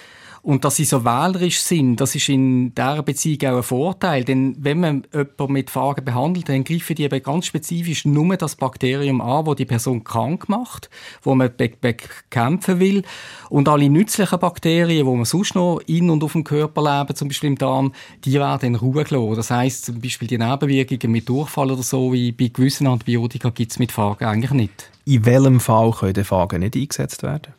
[0.49, 4.25] Und dass sie so wählerisch sind, das ist in dieser Beziehung auch ein Vorteil.
[4.25, 8.57] Denn wenn man jemanden mit Phagen behandelt, dann greifen die eben ganz spezifisch nur das
[8.57, 10.89] Bakterium an, wo die Person krank macht,
[11.21, 13.03] wo man be bekämpfen will.
[13.51, 17.29] Und alle nützlichen Bakterien, die man sonst noch in und auf dem Körper leben, zum
[17.29, 17.93] Beispiel im Darm,
[18.25, 19.35] die werden in Ruhe gelassen.
[19.35, 23.73] Das heisst, zum Beispiel die Nebenwirkungen mit Durchfall oder so, wie bei gewissen Antibiotika, gibt
[23.73, 24.91] es mit Phagen eigentlich nicht.
[25.05, 27.53] In welchem Fall können Phagen nicht eingesetzt werden?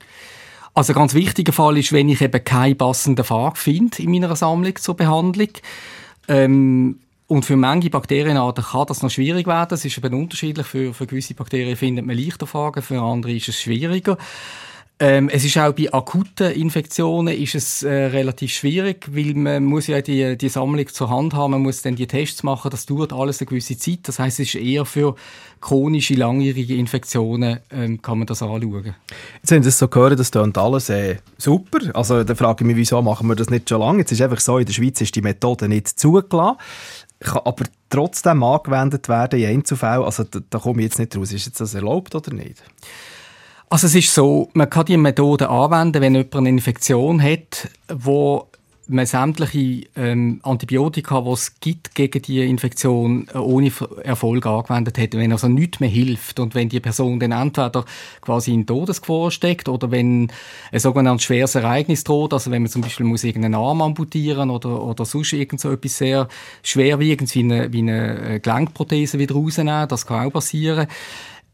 [0.74, 4.36] Also ein ganz wichtiger Fall ist, wenn ich eben keinen passenden Phag finde in meiner
[4.36, 5.50] Sammlung zur Behandlung.
[6.28, 9.70] Ähm, und für manche Bakterienarten kann das noch schwierig werden.
[9.70, 10.66] Das ist eben unterschiedlich.
[10.66, 14.18] Für, für gewisse Bakterien findet man leichter Phagen, für andere ist es schwieriger.
[15.02, 19.88] Ähm, es ist auch bei akuten Infektionen ist es äh, relativ schwierig, weil man muss
[19.88, 23.14] ja die, die Sammlung zur Hand haben, man muss dann die Tests machen, das dauert
[23.14, 24.00] alles eine gewisse Zeit.
[24.04, 25.16] Das heißt, es ist eher für
[25.62, 28.94] chronische, langjährige Infektionen ähm, kann man das anschauen.
[29.42, 31.80] Jetzt haben Sie das so gehört, das klingt alles äh, super.
[31.94, 34.00] Also da frage ich mich, wieso machen wir das nicht schon lange?
[34.00, 36.58] Jetzt ist einfach so, in der Schweiz ist die Methode nicht zugelassen,
[37.22, 40.04] kann aber trotzdem angewendet werden in Einzelfällen.
[40.04, 41.32] Also da, da komme ich jetzt nicht raus.
[41.32, 42.62] Ist jetzt das erlaubt oder nicht?
[43.72, 48.48] Also es ist so, man kann die Methode anwenden, wenn jemand eine Infektion hat, wo
[48.88, 53.72] man sämtliche ähm, Antibiotika, die es gibt gegen die Infektion, äh, ohne
[54.04, 55.14] Erfolg angewendet hat.
[55.14, 57.86] Wenn also nichts mehr hilft und wenn die Person dann entweder
[58.22, 60.32] quasi in Todesgefahr steckt oder wenn
[60.72, 64.82] ein sogenanntes schweres Ereignis droht, also wenn man zum Beispiel muss irgendeinen Arm amputieren oder,
[64.82, 66.28] oder sonst irgend so etwas sehr
[66.64, 70.88] schwerwiegendes wie eine, wie eine äh, Gelenkprothese wieder rausnehmen, das kann auch passieren.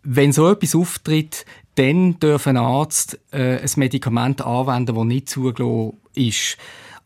[0.03, 1.45] Wenn so etwas auftritt,
[1.75, 6.57] dann darf ein Arzt äh, ein Medikament anwenden, das nicht zugelassen ist.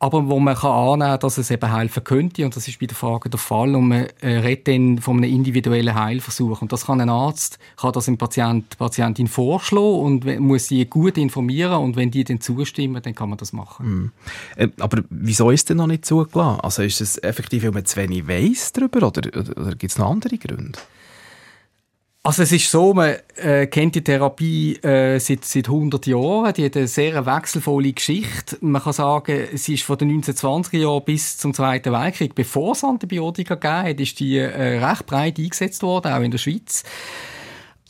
[0.02, 2.86] Aber wo man kann annehmen kann, dass es eben helfen könnte, und das ist bei
[2.86, 6.62] der Frage der Fall, und man äh, redet dann von einem individuellen Heilversuch.
[6.62, 11.18] Und das kann ein Arzt, kann das dem Patient, Patientin vorschlagen und muss sie gut
[11.18, 14.14] informieren, und wenn die dann zustimmen, dann kann man das machen.
[14.56, 16.62] Äh, aber wieso ist denn noch nicht zugelassen?
[16.62, 19.98] Also ist es effektiv, weil man zu wenig weiss darüber oder, oder, oder gibt es
[19.98, 20.80] noch andere Gründe?
[22.22, 26.54] Also es ist so, man äh, kennt die Therapie äh, seit, seit 100 Jahren.
[26.54, 28.58] Die hat eine sehr wechselvolle Geschichte.
[28.60, 32.84] Man kann sagen, sie ist von den 1920er Jahren bis zum Zweiten Weltkrieg, bevor es
[32.84, 36.84] Antibiotika hat, ist die äh, recht breit eingesetzt worden, auch in der Schweiz.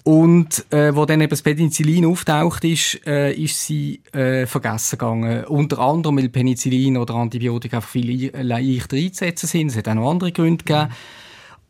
[0.04, 5.44] Und äh, wo dann eben das Penicillin auftaucht ist, äh, ist sie äh, vergessen gegangen.
[5.46, 9.68] Unter anderem, weil Penicillin oder Antibiotika viel le- leichter einzusetzen sind.
[9.72, 10.90] Es hat auch noch andere Gründe gegeben.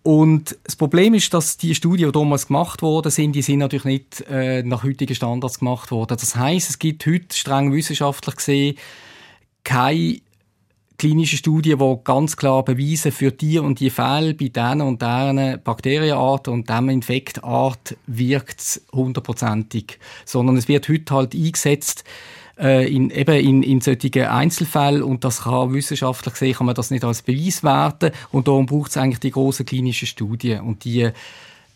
[0.10, 3.86] Und das Problem ist, dass die Studien, die damals gemacht worden sind, die sind natürlich
[3.86, 6.18] nicht äh, nach heutigen Standards gemacht worden.
[6.20, 8.76] Das heißt, es gibt heute streng wissenschaftlich gesehen
[9.64, 10.20] keine
[10.98, 15.62] klinische Studien, die ganz klar beweisen, für die und die Fälle bei diesen und diesen
[15.64, 20.00] Bakterienarten und diesem Infektart wirkt es hundertprozentig.
[20.26, 22.04] Sondern es wird heute halt eingesetzt
[22.60, 26.92] äh, in, eben in, in solchen Einzelfällen und das kann wissenschaftlich gesehen, kann man das
[26.92, 31.12] nicht als Beweis werten und darum braucht es eigentlich die grossen klinischen Studien und die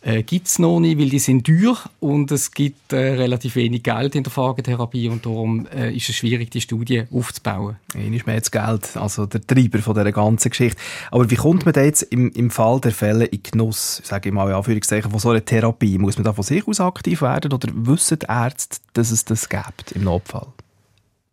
[0.05, 3.84] äh, gibt es noch nicht, weil die sind teuer und es gibt äh, relativ wenig
[3.84, 7.77] Geld in der Phagetherapie und darum äh, ist es schwierig, die Studie aufzubauen.
[7.93, 10.81] Ist mehr das Geld, also der Treiber von dieser ganzen Geschichte.
[11.09, 14.36] Aber wie kommt man da jetzt im, im Fall der Fälle in Genuss, sage ich
[14.36, 15.97] mal in Anführungszeichen, von so einer Therapie?
[15.97, 19.47] Muss man da von sich aus aktiv werden oder wissen die Ärzte, dass es das
[19.47, 20.47] gibt im Notfall?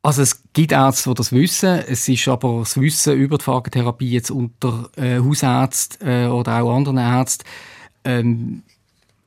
[0.03, 1.81] Also es gibt Ärzte, die das wissen.
[1.87, 6.75] Es ist aber das Wissen über die Phagetherapie jetzt unter äh, Hausärzten äh, oder auch
[6.75, 7.45] anderen Ärzten
[8.05, 8.63] ähm,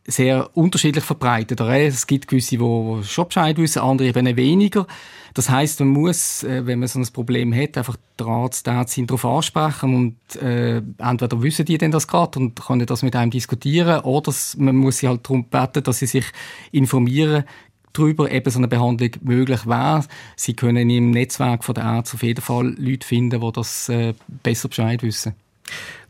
[0.05, 1.61] sehr unterschiedlich verbreitet.
[1.61, 1.79] Oder?
[1.79, 4.87] Es gibt gewisse, die schon Bescheid wissen, andere eben weniger.
[5.35, 8.75] Das heißt, man muss, äh, wenn man so ein Problem hat, einfach den Arzt, den
[8.75, 13.15] Ärztin darauf ansprechen und äh, entweder wissen die denn das gerade und können das mit
[13.15, 16.25] einem diskutieren oder man muss sie halt darum beten, dass sie sich
[16.71, 17.45] informieren
[17.93, 20.05] darüber, eben so eine Behandlung möglich wäre.
[20.35, 24.13] Sie können im Netzwerk von der Ärzte auf jeden Fall Leute finden, die das äh,
[24.43, 25.35] besser Bescheid wissen.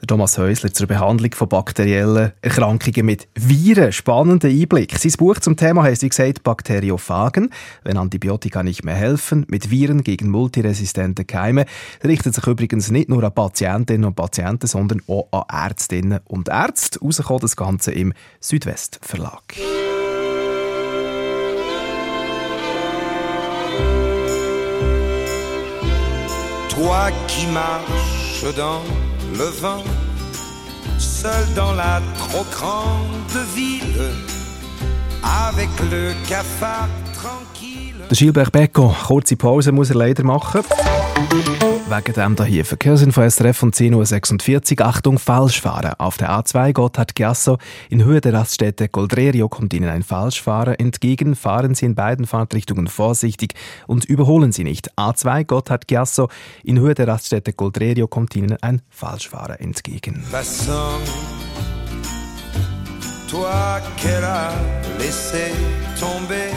[0.05, 3.93] Thomas Häusler zur Behandlung von bakteriellen Erkrankungen mit Viren.
[3.93, 4.97] Spannender Einblick.
[4.97, 7.51] Sein Buch zum Thema heißt, wie gesagt, Bakteriophagen.
[7.83, 11.65] Wenn Antibiotika nicht mehr helfen, mit Viren gegen multiresistente Keime.
[12.01, 16.49] Das richtet sich übrigens nicht nur an Patientinnen und Patienten, sondern auch an Ärztinnen und
[16.49, 16.99] Ärzte.
[16.99, 19.55] Rausgekommen das Ganze im Südwest Verlag.
[26.83, 28.81] Toi qui marches dans
[29.37, 29.85] le vent,
[30.97, 34.11] seul dans la trop grande ville,
[35.49, 37.95] avec le cafard tranquille.
[38.09, 40.61] Der Gilbert Becco, kurze Pause muss er leider machen.
[41.95, 44.87] Wegen dem hier Verkehrsinfo SRF von 10.46 Uhr.
[44.87, 45.93] Achtung, Falschfahrer.
[45.99, 51.35] Auf der A2 Gotthard Giasso in Höhe der Raststätte Goldrerio kommt Ihnen ein Falschfahrer entgegen.
[51.35, 53.53] Fahren Sie in beiden Fahrtrichtungen vorsichtig
[53.85, 54.97] und überholen Sie nicht.
[54.97, 56.29] A2 Gotthard Giasso
[56.63, 60.23] in Höhe der Raststätte Goldrerio kommt Ihnen ein Falschfahrer entgegen.
[60.31, 60.99] Passant,
[63.29, 64.51] toi qu'elle a
[64.97, 65.51] laissé
[65.99, 66.49] tomber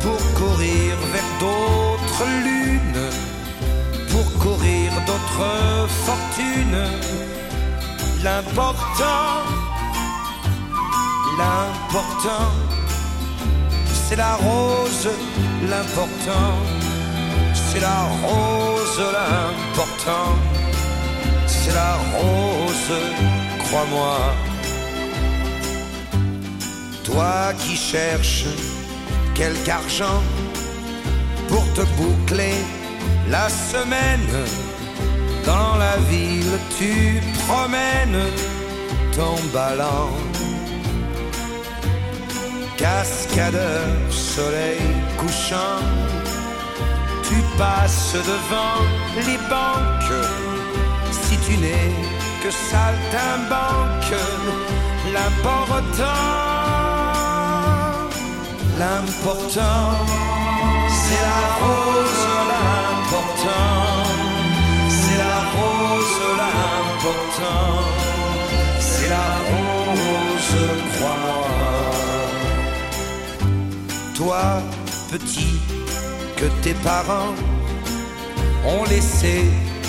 [0.00, 2.55] pour courir vers d'autres pour
[6.06, 6.86] fortunes.
[8.22, 9.44] L'important,
[11.38, 12.50] l'important,
[13.92, 15.08] c'est la rose,
[15.68, 16.52] l'important,
[17.54, 20.34] c'est la rose, l'important
[21.66, 22.92] c'est la rose,
[23.64, 24.18] crois-moi.
[27.04, 28.46] Toi qui cherches
[29.34, 30.22] quelque argent
[31.48, 32.56] pour te boucler
[33.28, 34.28] la semaine,
[35.46, 38.22] dans la ville tu promènes
[39.16, 40.10] ton ballon.
[42.76, 44.82] Cascadeur, soleil
[45.16, 45.80] couchant,
[47.28, 48.80] tu passes devant
[49.16, 50.26] les banques
[51.10, 51.92] si tu n'es
[52.42, 54.14] que saltimbanque,
[55.14, 56.04] l'important,
[58.78, 59.90] l'important,
[61.00, 64.05] c'est la rose, l'important,
[68.80, 70.56] c'est la rose,
[70.94, 71.46] crois-moi.
[74.14, 74.62] Toi,
[75.10, 75.58] petit,
[76.36, 77.34] que tes parents
[78.64, 79.44] ont laissé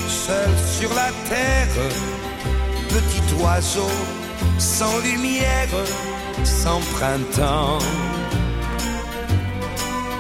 [0.08, 0.50] seul
[0.80, 1.76] sur la terre,
[2.90, 3.92] petit oiseau
[4.58, 5.70] sans lumière,
[6.44, 7.80] sans printemps.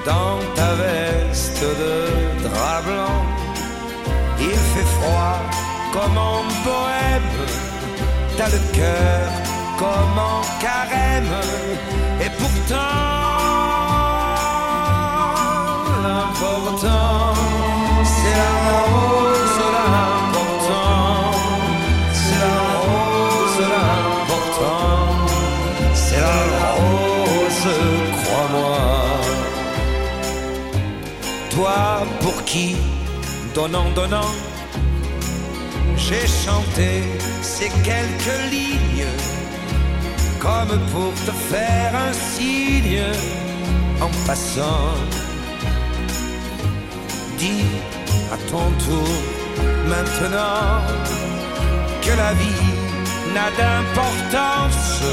[0.05, 3.25] Dans ta veste de drap blanc,
[4.39, 7.31] il fait froid comme en bohème,
[8.37, 9.29] t'as le cœur
[9.77, 11.35] comme en carême,
[12.19, 12.77] et pourtant,
[16.03, 17.33] l'important,
[18.03, 18.53] c'est la
[18.93, 21.31] rose, l'important,
[22.13, 24.97] c'est la rose, l'important,
[25.93, 27.69] c'est la rose,
[28.23, 28.77] crois-moi.
[31.51, 31.79] Toi
[32.21, 32.77] pour qui,
[33.53, 34.31] donnant, donnant,
[36.07, 37.03] j'ai chanté
[37.41, 39.11] ces quelques lignes,
[40.39, 43.03] comme pour te faire un signe
[43.99, 44.95] en passant.
[47.37, 47.65] Dis
[48.31, 49.09] à ton tour
[49.87, 50.81] maintenant
[52.01, 52.71] que la vie
[53.33, 55.03] n'a d'importance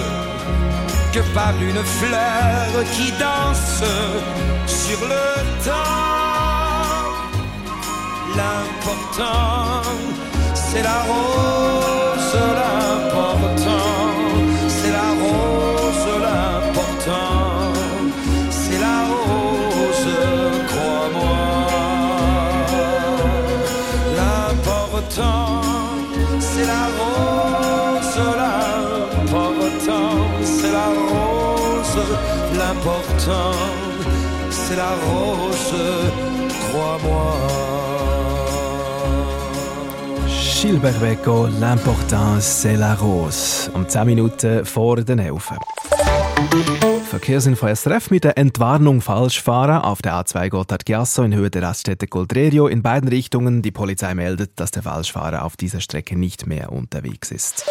[1.13, 3.83] que par une fleur qui danse
[4.67, 5.25] sur le
[5.65, 6.14] temps.
[8.37, 9.83] L'important,
[10.55, 13.95] c'est la rose, l'important,
[14.67, 17.73] c'est la rose, l'important,
[18.51, 20.09] c'est la rose,
[20.67, 21.45] crois-moi.
[24.19, 25.61] L'important,
[26.41, 29.65] c'est la rose, l'important,
[32.59, 33.53] l'important,
[34.51, 35.75] c'est la rose,
[36.69, 37.74] crois-moi.
[40.65, 43.71] Gilbert Beco, l'important c'est la rose.
[43.75, 45.59] Um 10 Minuten vor den 11.
[47.15, 49.85] Verkehrsinfo SRF mit der Entwarnung Falschfahrer.
[49.85, 53.63] Auf der A2 Gotthard-Giasso in Höhe der Raststätte Goldrerio in beiden Richtungen.
[53.63, 57.71] Die Polizei meldet, dass der Falschfahrer auf dieser Strecke nicht mehr unterwegs ist.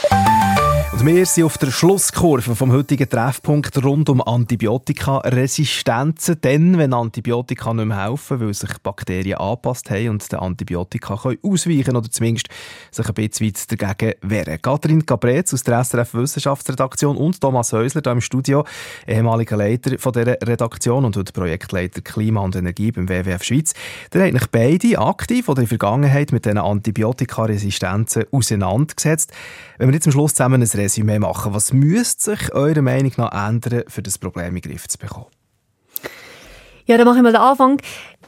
[0.93, 6.39] Und wir sind auf der Schlusskurve vom heutigen Treffpunkt rund um Antibiotikaresistenzen.
[6.39, 11.39] Denn, wenn Antibiotika nicht mehr helfen, weil sich Bakterien angepasst haben und den Antibiotika können
[11.43, 12.47] ausweichen oder zumindest
[12.91, 14.61] sich ein bisschen weit dagegen wehren.
[14.61, 18.63] Katrin Cabrez aus der SRF Wissenschaftsredaktion und Thomas Häusler hier im Studio,
[19.07, 23.73] ehemaliger Leiter von dieser Redaktion und heute Projektleiter Klima und Energie beim WWF Schweiz.
[24.13, 29.31] Ihr habt euch beide aktiv oder in der Vergangenheit mit diesen Antibiotikaresistenzen auseinandergesetzt.
[29.77, 33.47] Wenn wir jetzt am Schluss zusammen ein Resümee machen, was müsste sich eurer Meinung nach
[33.47, 35.27] ändern, für das Problem in den Griff zu bekommen?
[36.85, 37.81] Ja, dann mache ich mal den Anfang.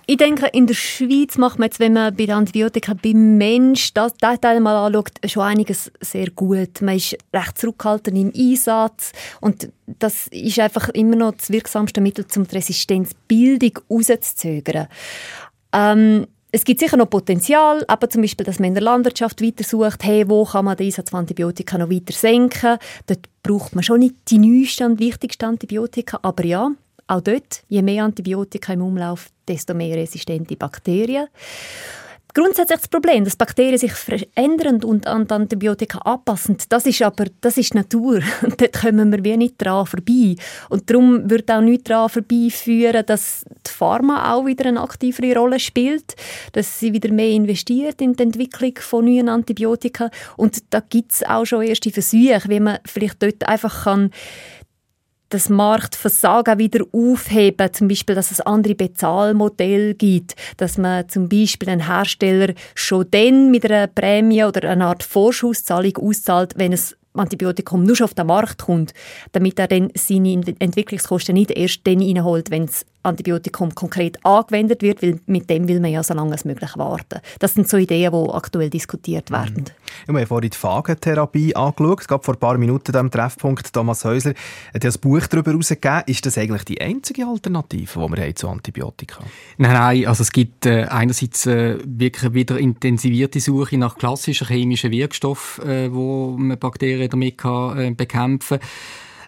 [0.07, 3.93] Ich denke, in der Schweiz macht man jetzt, wenn man bei den Antibiotika beim Mensch
[3.93, 6.81] das, das Teil mal anschaut, schon einiges sehr gut.
[6.81, 12.25] Man ist recht zurückhaltend im Einsatz und das ist einfach immer noch das wirksamste Mittel,
[12.35, 14.87] um die Resistenzbildung rauszuzögern.
[15.73, 19.65] Ähm, es gibt sicher noch Potenzial, aber zum Beispiel, dass man in der Landwirtschaft weiter
[19.65, 22.77] sucht, hey, wo kann man den Einsatz von Antibiotika noch weiter senken.
[23.07, 26.71] Dort braucht man schon nicht die neuesten und wichtigsten Antibiotika, aber ja,
[27.07, 31.27] auch dort, je mehr Antibiotika im Umlauf, desto mehr resistente Bakterien.
[32.35, 37.55] Grundsätzlich das Problem, dass Bakterien sich verändern und an Antibiotika anpassen, das ist aber das
[37.55, 38.19] ist Natur.
[38.41, 40.35] Und dort kommen wir wie nicht dran vorbei.
[40.69, 45.61] Und darum wird auch nicht dran vorbeiführen, dass die Pharma auch wieder eine aktivere Rolle
[45.61, 46.17] spielt,
[46.51, 50.09] dass sie wieder mehr investiert in die Entwicklung von neuen Antibiotika.
[50.35, 54.11] Und da gibt es auch schon erste Versuche, wie man vielleicht dort einfach kann
[55.35, 61.69] das Marktversagen wieder aufheben, zum Beispiel, dass es andere Bezahlmodelle gibt, dass man zum Beispiel
[61.69, 67.83] einen Hersteller schon dann mit einer Prämie oder einer Art Vorschusszahlung auszahlt, wenn es Antibiotikum
[67.83, 68.93] nur schon auf den Markt kommt,
[69.33, 75.01] damit er dann seine Entwicklungskosten nicht erst dann reinholt, wenn das Antibiotikum konkret angewendet wird,
[75.01, 77.19] weil mit dem will man ja so lange als möglich warten.
[77.39, 79.65] Das sind so Ideen, die aktuell diskutiert werden.
[80.07, 80.13] Mhm.
[80.13, 82.01] Wir haben vorhin die Phagentherapie angeschaut.
[82.01, 84.33] Es gab vor ein paar Minuten am Treffpunkt Thomas Häusler
[84.73, 86.03] hat ja ein Buch darüber herausgegeben.
[86.07, 89.23] Ist das eigentlich die einzige Alternative, die wir haben zu Antibiotika?
[89.57, 94.91] Nein, nein, also es gibt äh, einerseits äh, wirklich wieder intensivierte Suche nach klassischen chemischen
[94.91, 98.67] Wirkstoffen, äh, wo man Bakterien damit kann, äh, bekämpfen kann.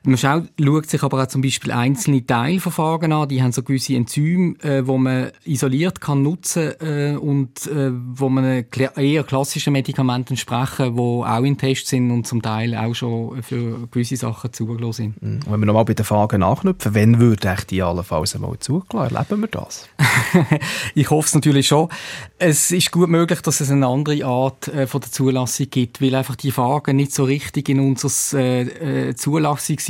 [0.07, 3.93] Man schaut, schaut sich aber auch zum Beispiel einzelne Teilverfahren an, die haben so gewisse
[3.93, 10.33] Enzyme, äh, wo man isoliert kann nutzen äh, und äh, wo man eher klassischen Medikamenten
[10.33, 15.13] entsprechen, die auch in Test sind und zum Teil auch schon für gewisse Sachen zugelassen
[15.19, 15.21] sind.
[15.21, 15.39] Mhm.
[15.51, 19.13] Wenn wir nochmal bei den Fragen nachknüpfen, wann würde echt die allenfalls einmal zugelassen?
[19.13, 19.89] Erleben wir das?
[20.95, 21.89] ich hoffe es natürlich schon.
[22.37, 26.15] Es ist gut möglich, dass es eine andere Art äh, von der Zulassung gibt, weil
[26.15, 29.13] einfach die Fragen nicht so richtig in unser äh,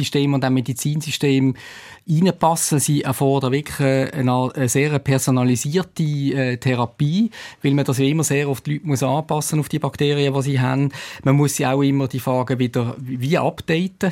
[0.07, 1.55] Zulassungssystem und auch Medizinsystem
[2.07, 2.79] reinpassen.
[2.79, 7.31] Sie erfordern wirklich eine, eine sehr personalisierte äh, Therapie,
[7.61, 10.41] weil man das ja immer sehr oft die Leute muss anpassen auf die Bakterien, die
[10.41, 10.91] sie haben.
[11.23, 14.11] Man muss sie auch immer die Fragen wieder wie updaten.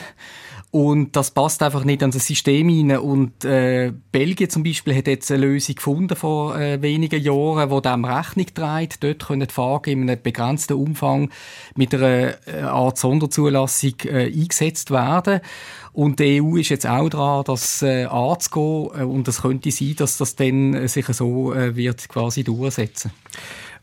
[0.75, 2.97] Und das passt einfach nicht an das System rein.
[2.97, 7.81] Und äh, Belgien zum Beispiel hat jetzt eine Lösung gefunden vor äh, wenigen Jahren, die
[7.81, 9.01] dem Rechnung trägt.
[9.01, 11.29] Dort können die Fragen in einem begrenzten Umfang
[11.77, 15.39] mit einer äh, Art Sonderzulassung äh, eingesetzt werden.
[15.93, 18.89] Und die EU ist jetzt auch dran, das äh, anzugehen.
[18.99, 23.11] Äh, und es könnte sein, dass das dann äh, sich so äh, wird quasi durchsetzen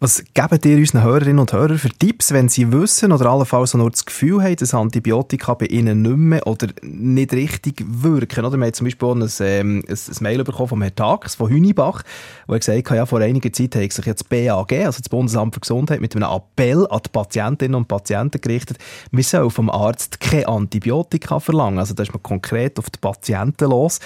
[0.03, 3.89] was geben ihr unseren Hörerinnen und Hörern für Tipps, wenn sie wissen oder allenfalls nur
[3.89, 8.45] das Gefühl haben, dass Antibiotika bei ihnen nicht mehr oder nicht richtig wirken?
[8.45, 11.49] Oder wir haben zum Beispiel auch ein, ähm, ein, Mail bekommen von Herrn Tags von
[11.49, 12.03] Hünibach,
[12.49, 15.55] wo er gesagt hat, ja, vor einiger Zeit hat sich jetzt BAG, also das Bundesamt
[15.55, 18.79] für Gesundheit, mit einem Appell an die Patientinnen und Patienten gerichtet,
[19.13, 21.79] wir sollen vom Arzt keine Antibiotika verlangen.
[21.79, 24.01] Also da ist man konkret auf die Patienten los.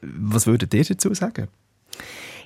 [0.00, 1.48] Was würdet ihr dazu sagen?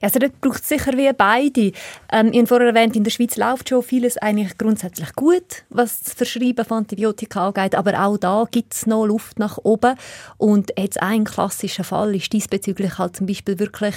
[0.00, 1.72] Also dort braucht es sicher wie beide.
[2.12, 6.00] Ähm, ich habe vorher erwähnt, in der Schweiz läuft schon vieles eigentlich grundsätzlich gut, was
[6.00, 9.94] das Verschreiben von Antibiotika angeht, aber auch da gibt es noch Luft nach oben.
[10.38, 13.94] Und jetzt ein klassischer Fall ist diesbezüglich halt zum Beispiel wirklich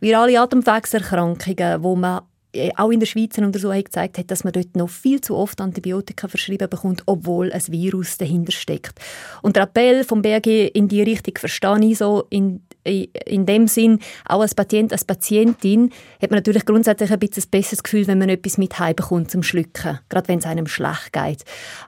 [0.00, 2.22] virale Atemwegserkrankungen, wo man
[2.52, 5.36] äh, auch in der Schweiz eine Untersuchung gezeigt hat, dass man dort noch viel zu
[5.36, 8.98] oft Antibiotika verschrieben bekommt, obwohl ein Virus dahinter steckt.
[9.42, 14.00] Und der Appell vom BAG in die Richtung verstehe ich so, in in dem Sinn,
[14.26, 18.18] auch als Patient, als Patientin, hat man natürlich grundsätzlich ein bisschen ein besseres Gefühl, wenn
[18.18, 21.44] man etwas mit bekommt zum Schlucken, gerade wenn es einem schlecht geht.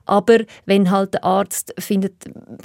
[0.07, 2.15] Aber wenn halt der Arzt findet,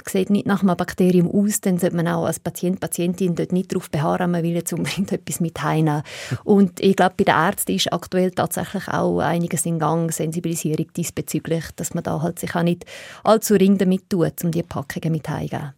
[0.08, 3.72] sieht nicht nach einem Bakterium aus, dann sollte man auch als Patient, Patientin dort nicht
[3.72, 6.02] darauf beharren, man will jetzt unbedingt etwas mit heimnehmen.
[6.44, 11.64] Und ich glaube, bei den Ärzten ist aktuell tatsächlich auch einiges in Gang, Sensibilisierung diesbezüglich,
[11.76, 12.84] dass man da halt sich auch nicht
[13.24, 15.72] allzu ring damit tut, um die Packungen mit heimzugeben.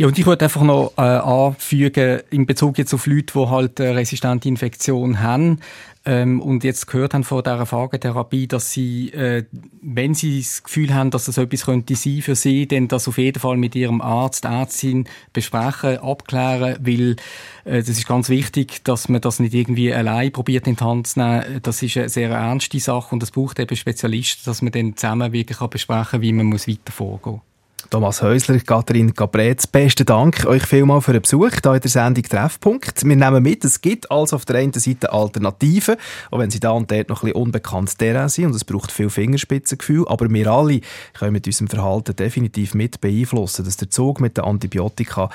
[0.00, 3.80] Ja, und ich wollte einfach noch äh, anfügen, in Bezug jetzt auf Leute, die halt
[3.80, 5.58] eine resistente Infektion haben
[6.04, 9.44] ähm, und jetzt gehört haben von dieser Phagetherapie, dass sie, äh,
[9.82, 13.18] wenn sie das Gefühl haben, dass das etwas könnte sein für sie, dann das auf
[13.18, 17.16] jeden Fall mit ihrem Arzt, Ärztin besprechen, abklären, weil
[17.64, 21.08] äh, das ist ganz wichtig, dass man das nicht irgendwie allein probiert in die Hand
[21.08, 21.58] zu nehmen.
[21.64, 25.32] Das ist eine sehr ernste Sache und es braucht eben Spezialisten, dass man dann zusammen
[25.32, 27.40] wirklich besprechen kann, wie man muss weiter vorgehen
[27.90, 32.22] Thomas Häusler, Katharin Capretz, besten Dank euch vielmal für den Besuch hier in der Sendung
[32.22, 33.02] Treffpunkt.
[33.02, 35.96] Wir nehmen mit, es gibt also auf der einen Seite Alternativen,
[36.30, 38.92] auch wenn sie da und dort noch ein bisschen unbekannt Terrain sind und es braucht
[38.92, 40.82] viel Fingerspitzengefühl, aber wir alle
[41.14, 45.30] können mit unserem Verhalten definitiv mit beeinflussen, dass der Zug mit den Antibiotika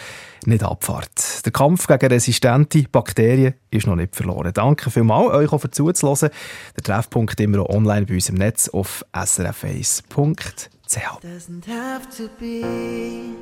[0.45, 1.43] nicht abfährt.
[1.43, 4.53] Der Kampf gegen resistente Bakterien ist noch nicht verloren.
[4.53, 6.29] Danke vielmals euch auch für zuzuhören.
[6.75, 9.03] Der Treffpunkt immer auch online bei uns im Netz auf
[10.93, 11.21] srf1.ch.
[11.21, 13.35] Doesn't have to be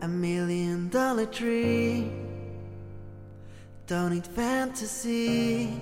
[0.00, 2.10] a million dollar tree.
[3.86, 5.80] Don't need fantasy.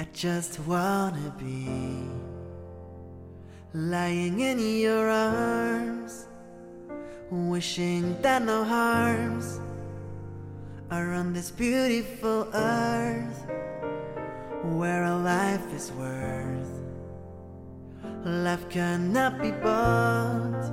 [0.00, 2.10] I just wanna be
[3.72, 6.26] lying in your arms,
[7.30, 9.60] wishing that no harms
[10.90, 13.46] are on this beautiful earth
[14.62, 16.65] where a life is worth.
[18.26, 20.72] Life cannot be bought,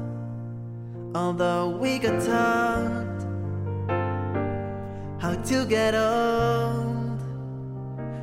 [1.14, 3.22] although we got taught
[5.22, 7.22] how to get old.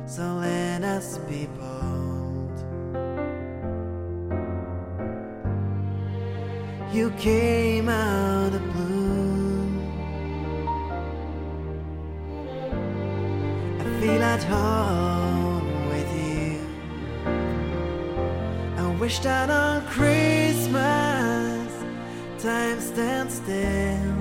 [0.05, 2.57] So let us be bold.
[6.91, 9.79] You came out of blue.
[13.79, 15.20] I feel at home
[19.01, 20.73] wish that on Christmas
[22.37, 24.13] time stands still.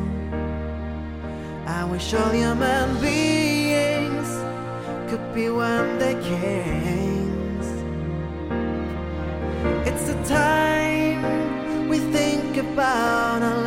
[1.66, 4.31] I wish all human beings
[5.11, 7.66] could be one day kings.
[9.87, 13.59] It's the time we think about our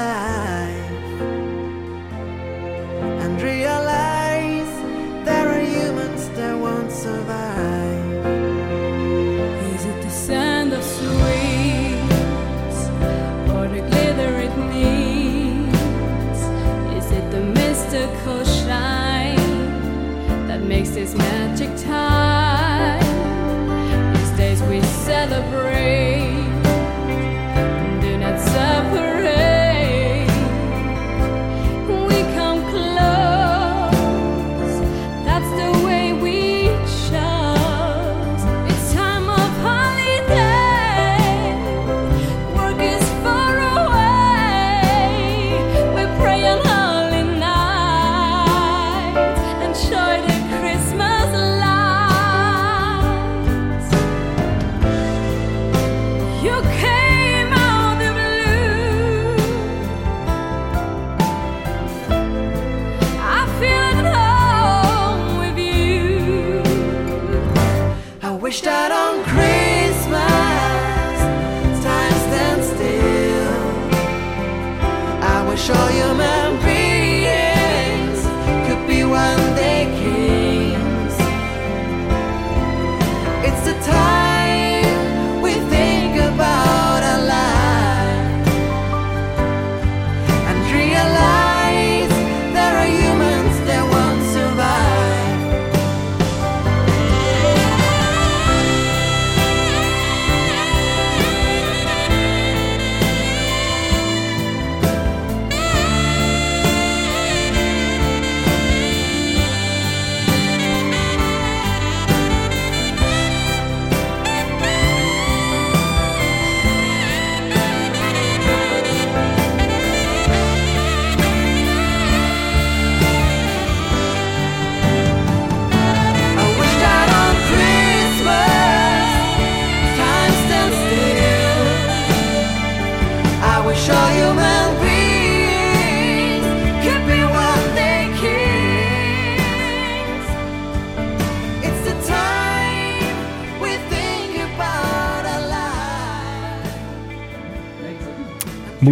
[21.14, 21.43] Christmas.
[68.44, 69.53] wished out on Christmas.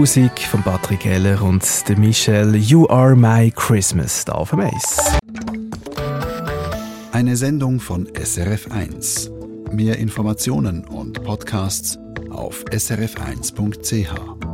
[0.01, 4.97] Musik von Patrick Heller und der Michelle You Are My Christmas da auf dem Eis.
[7.11, 9.29] Eine Sendung von SRF1.
[9.71, 11.99] Mehr Informationen und Podcasts
[12.31, 14.50] auf srf1.ch.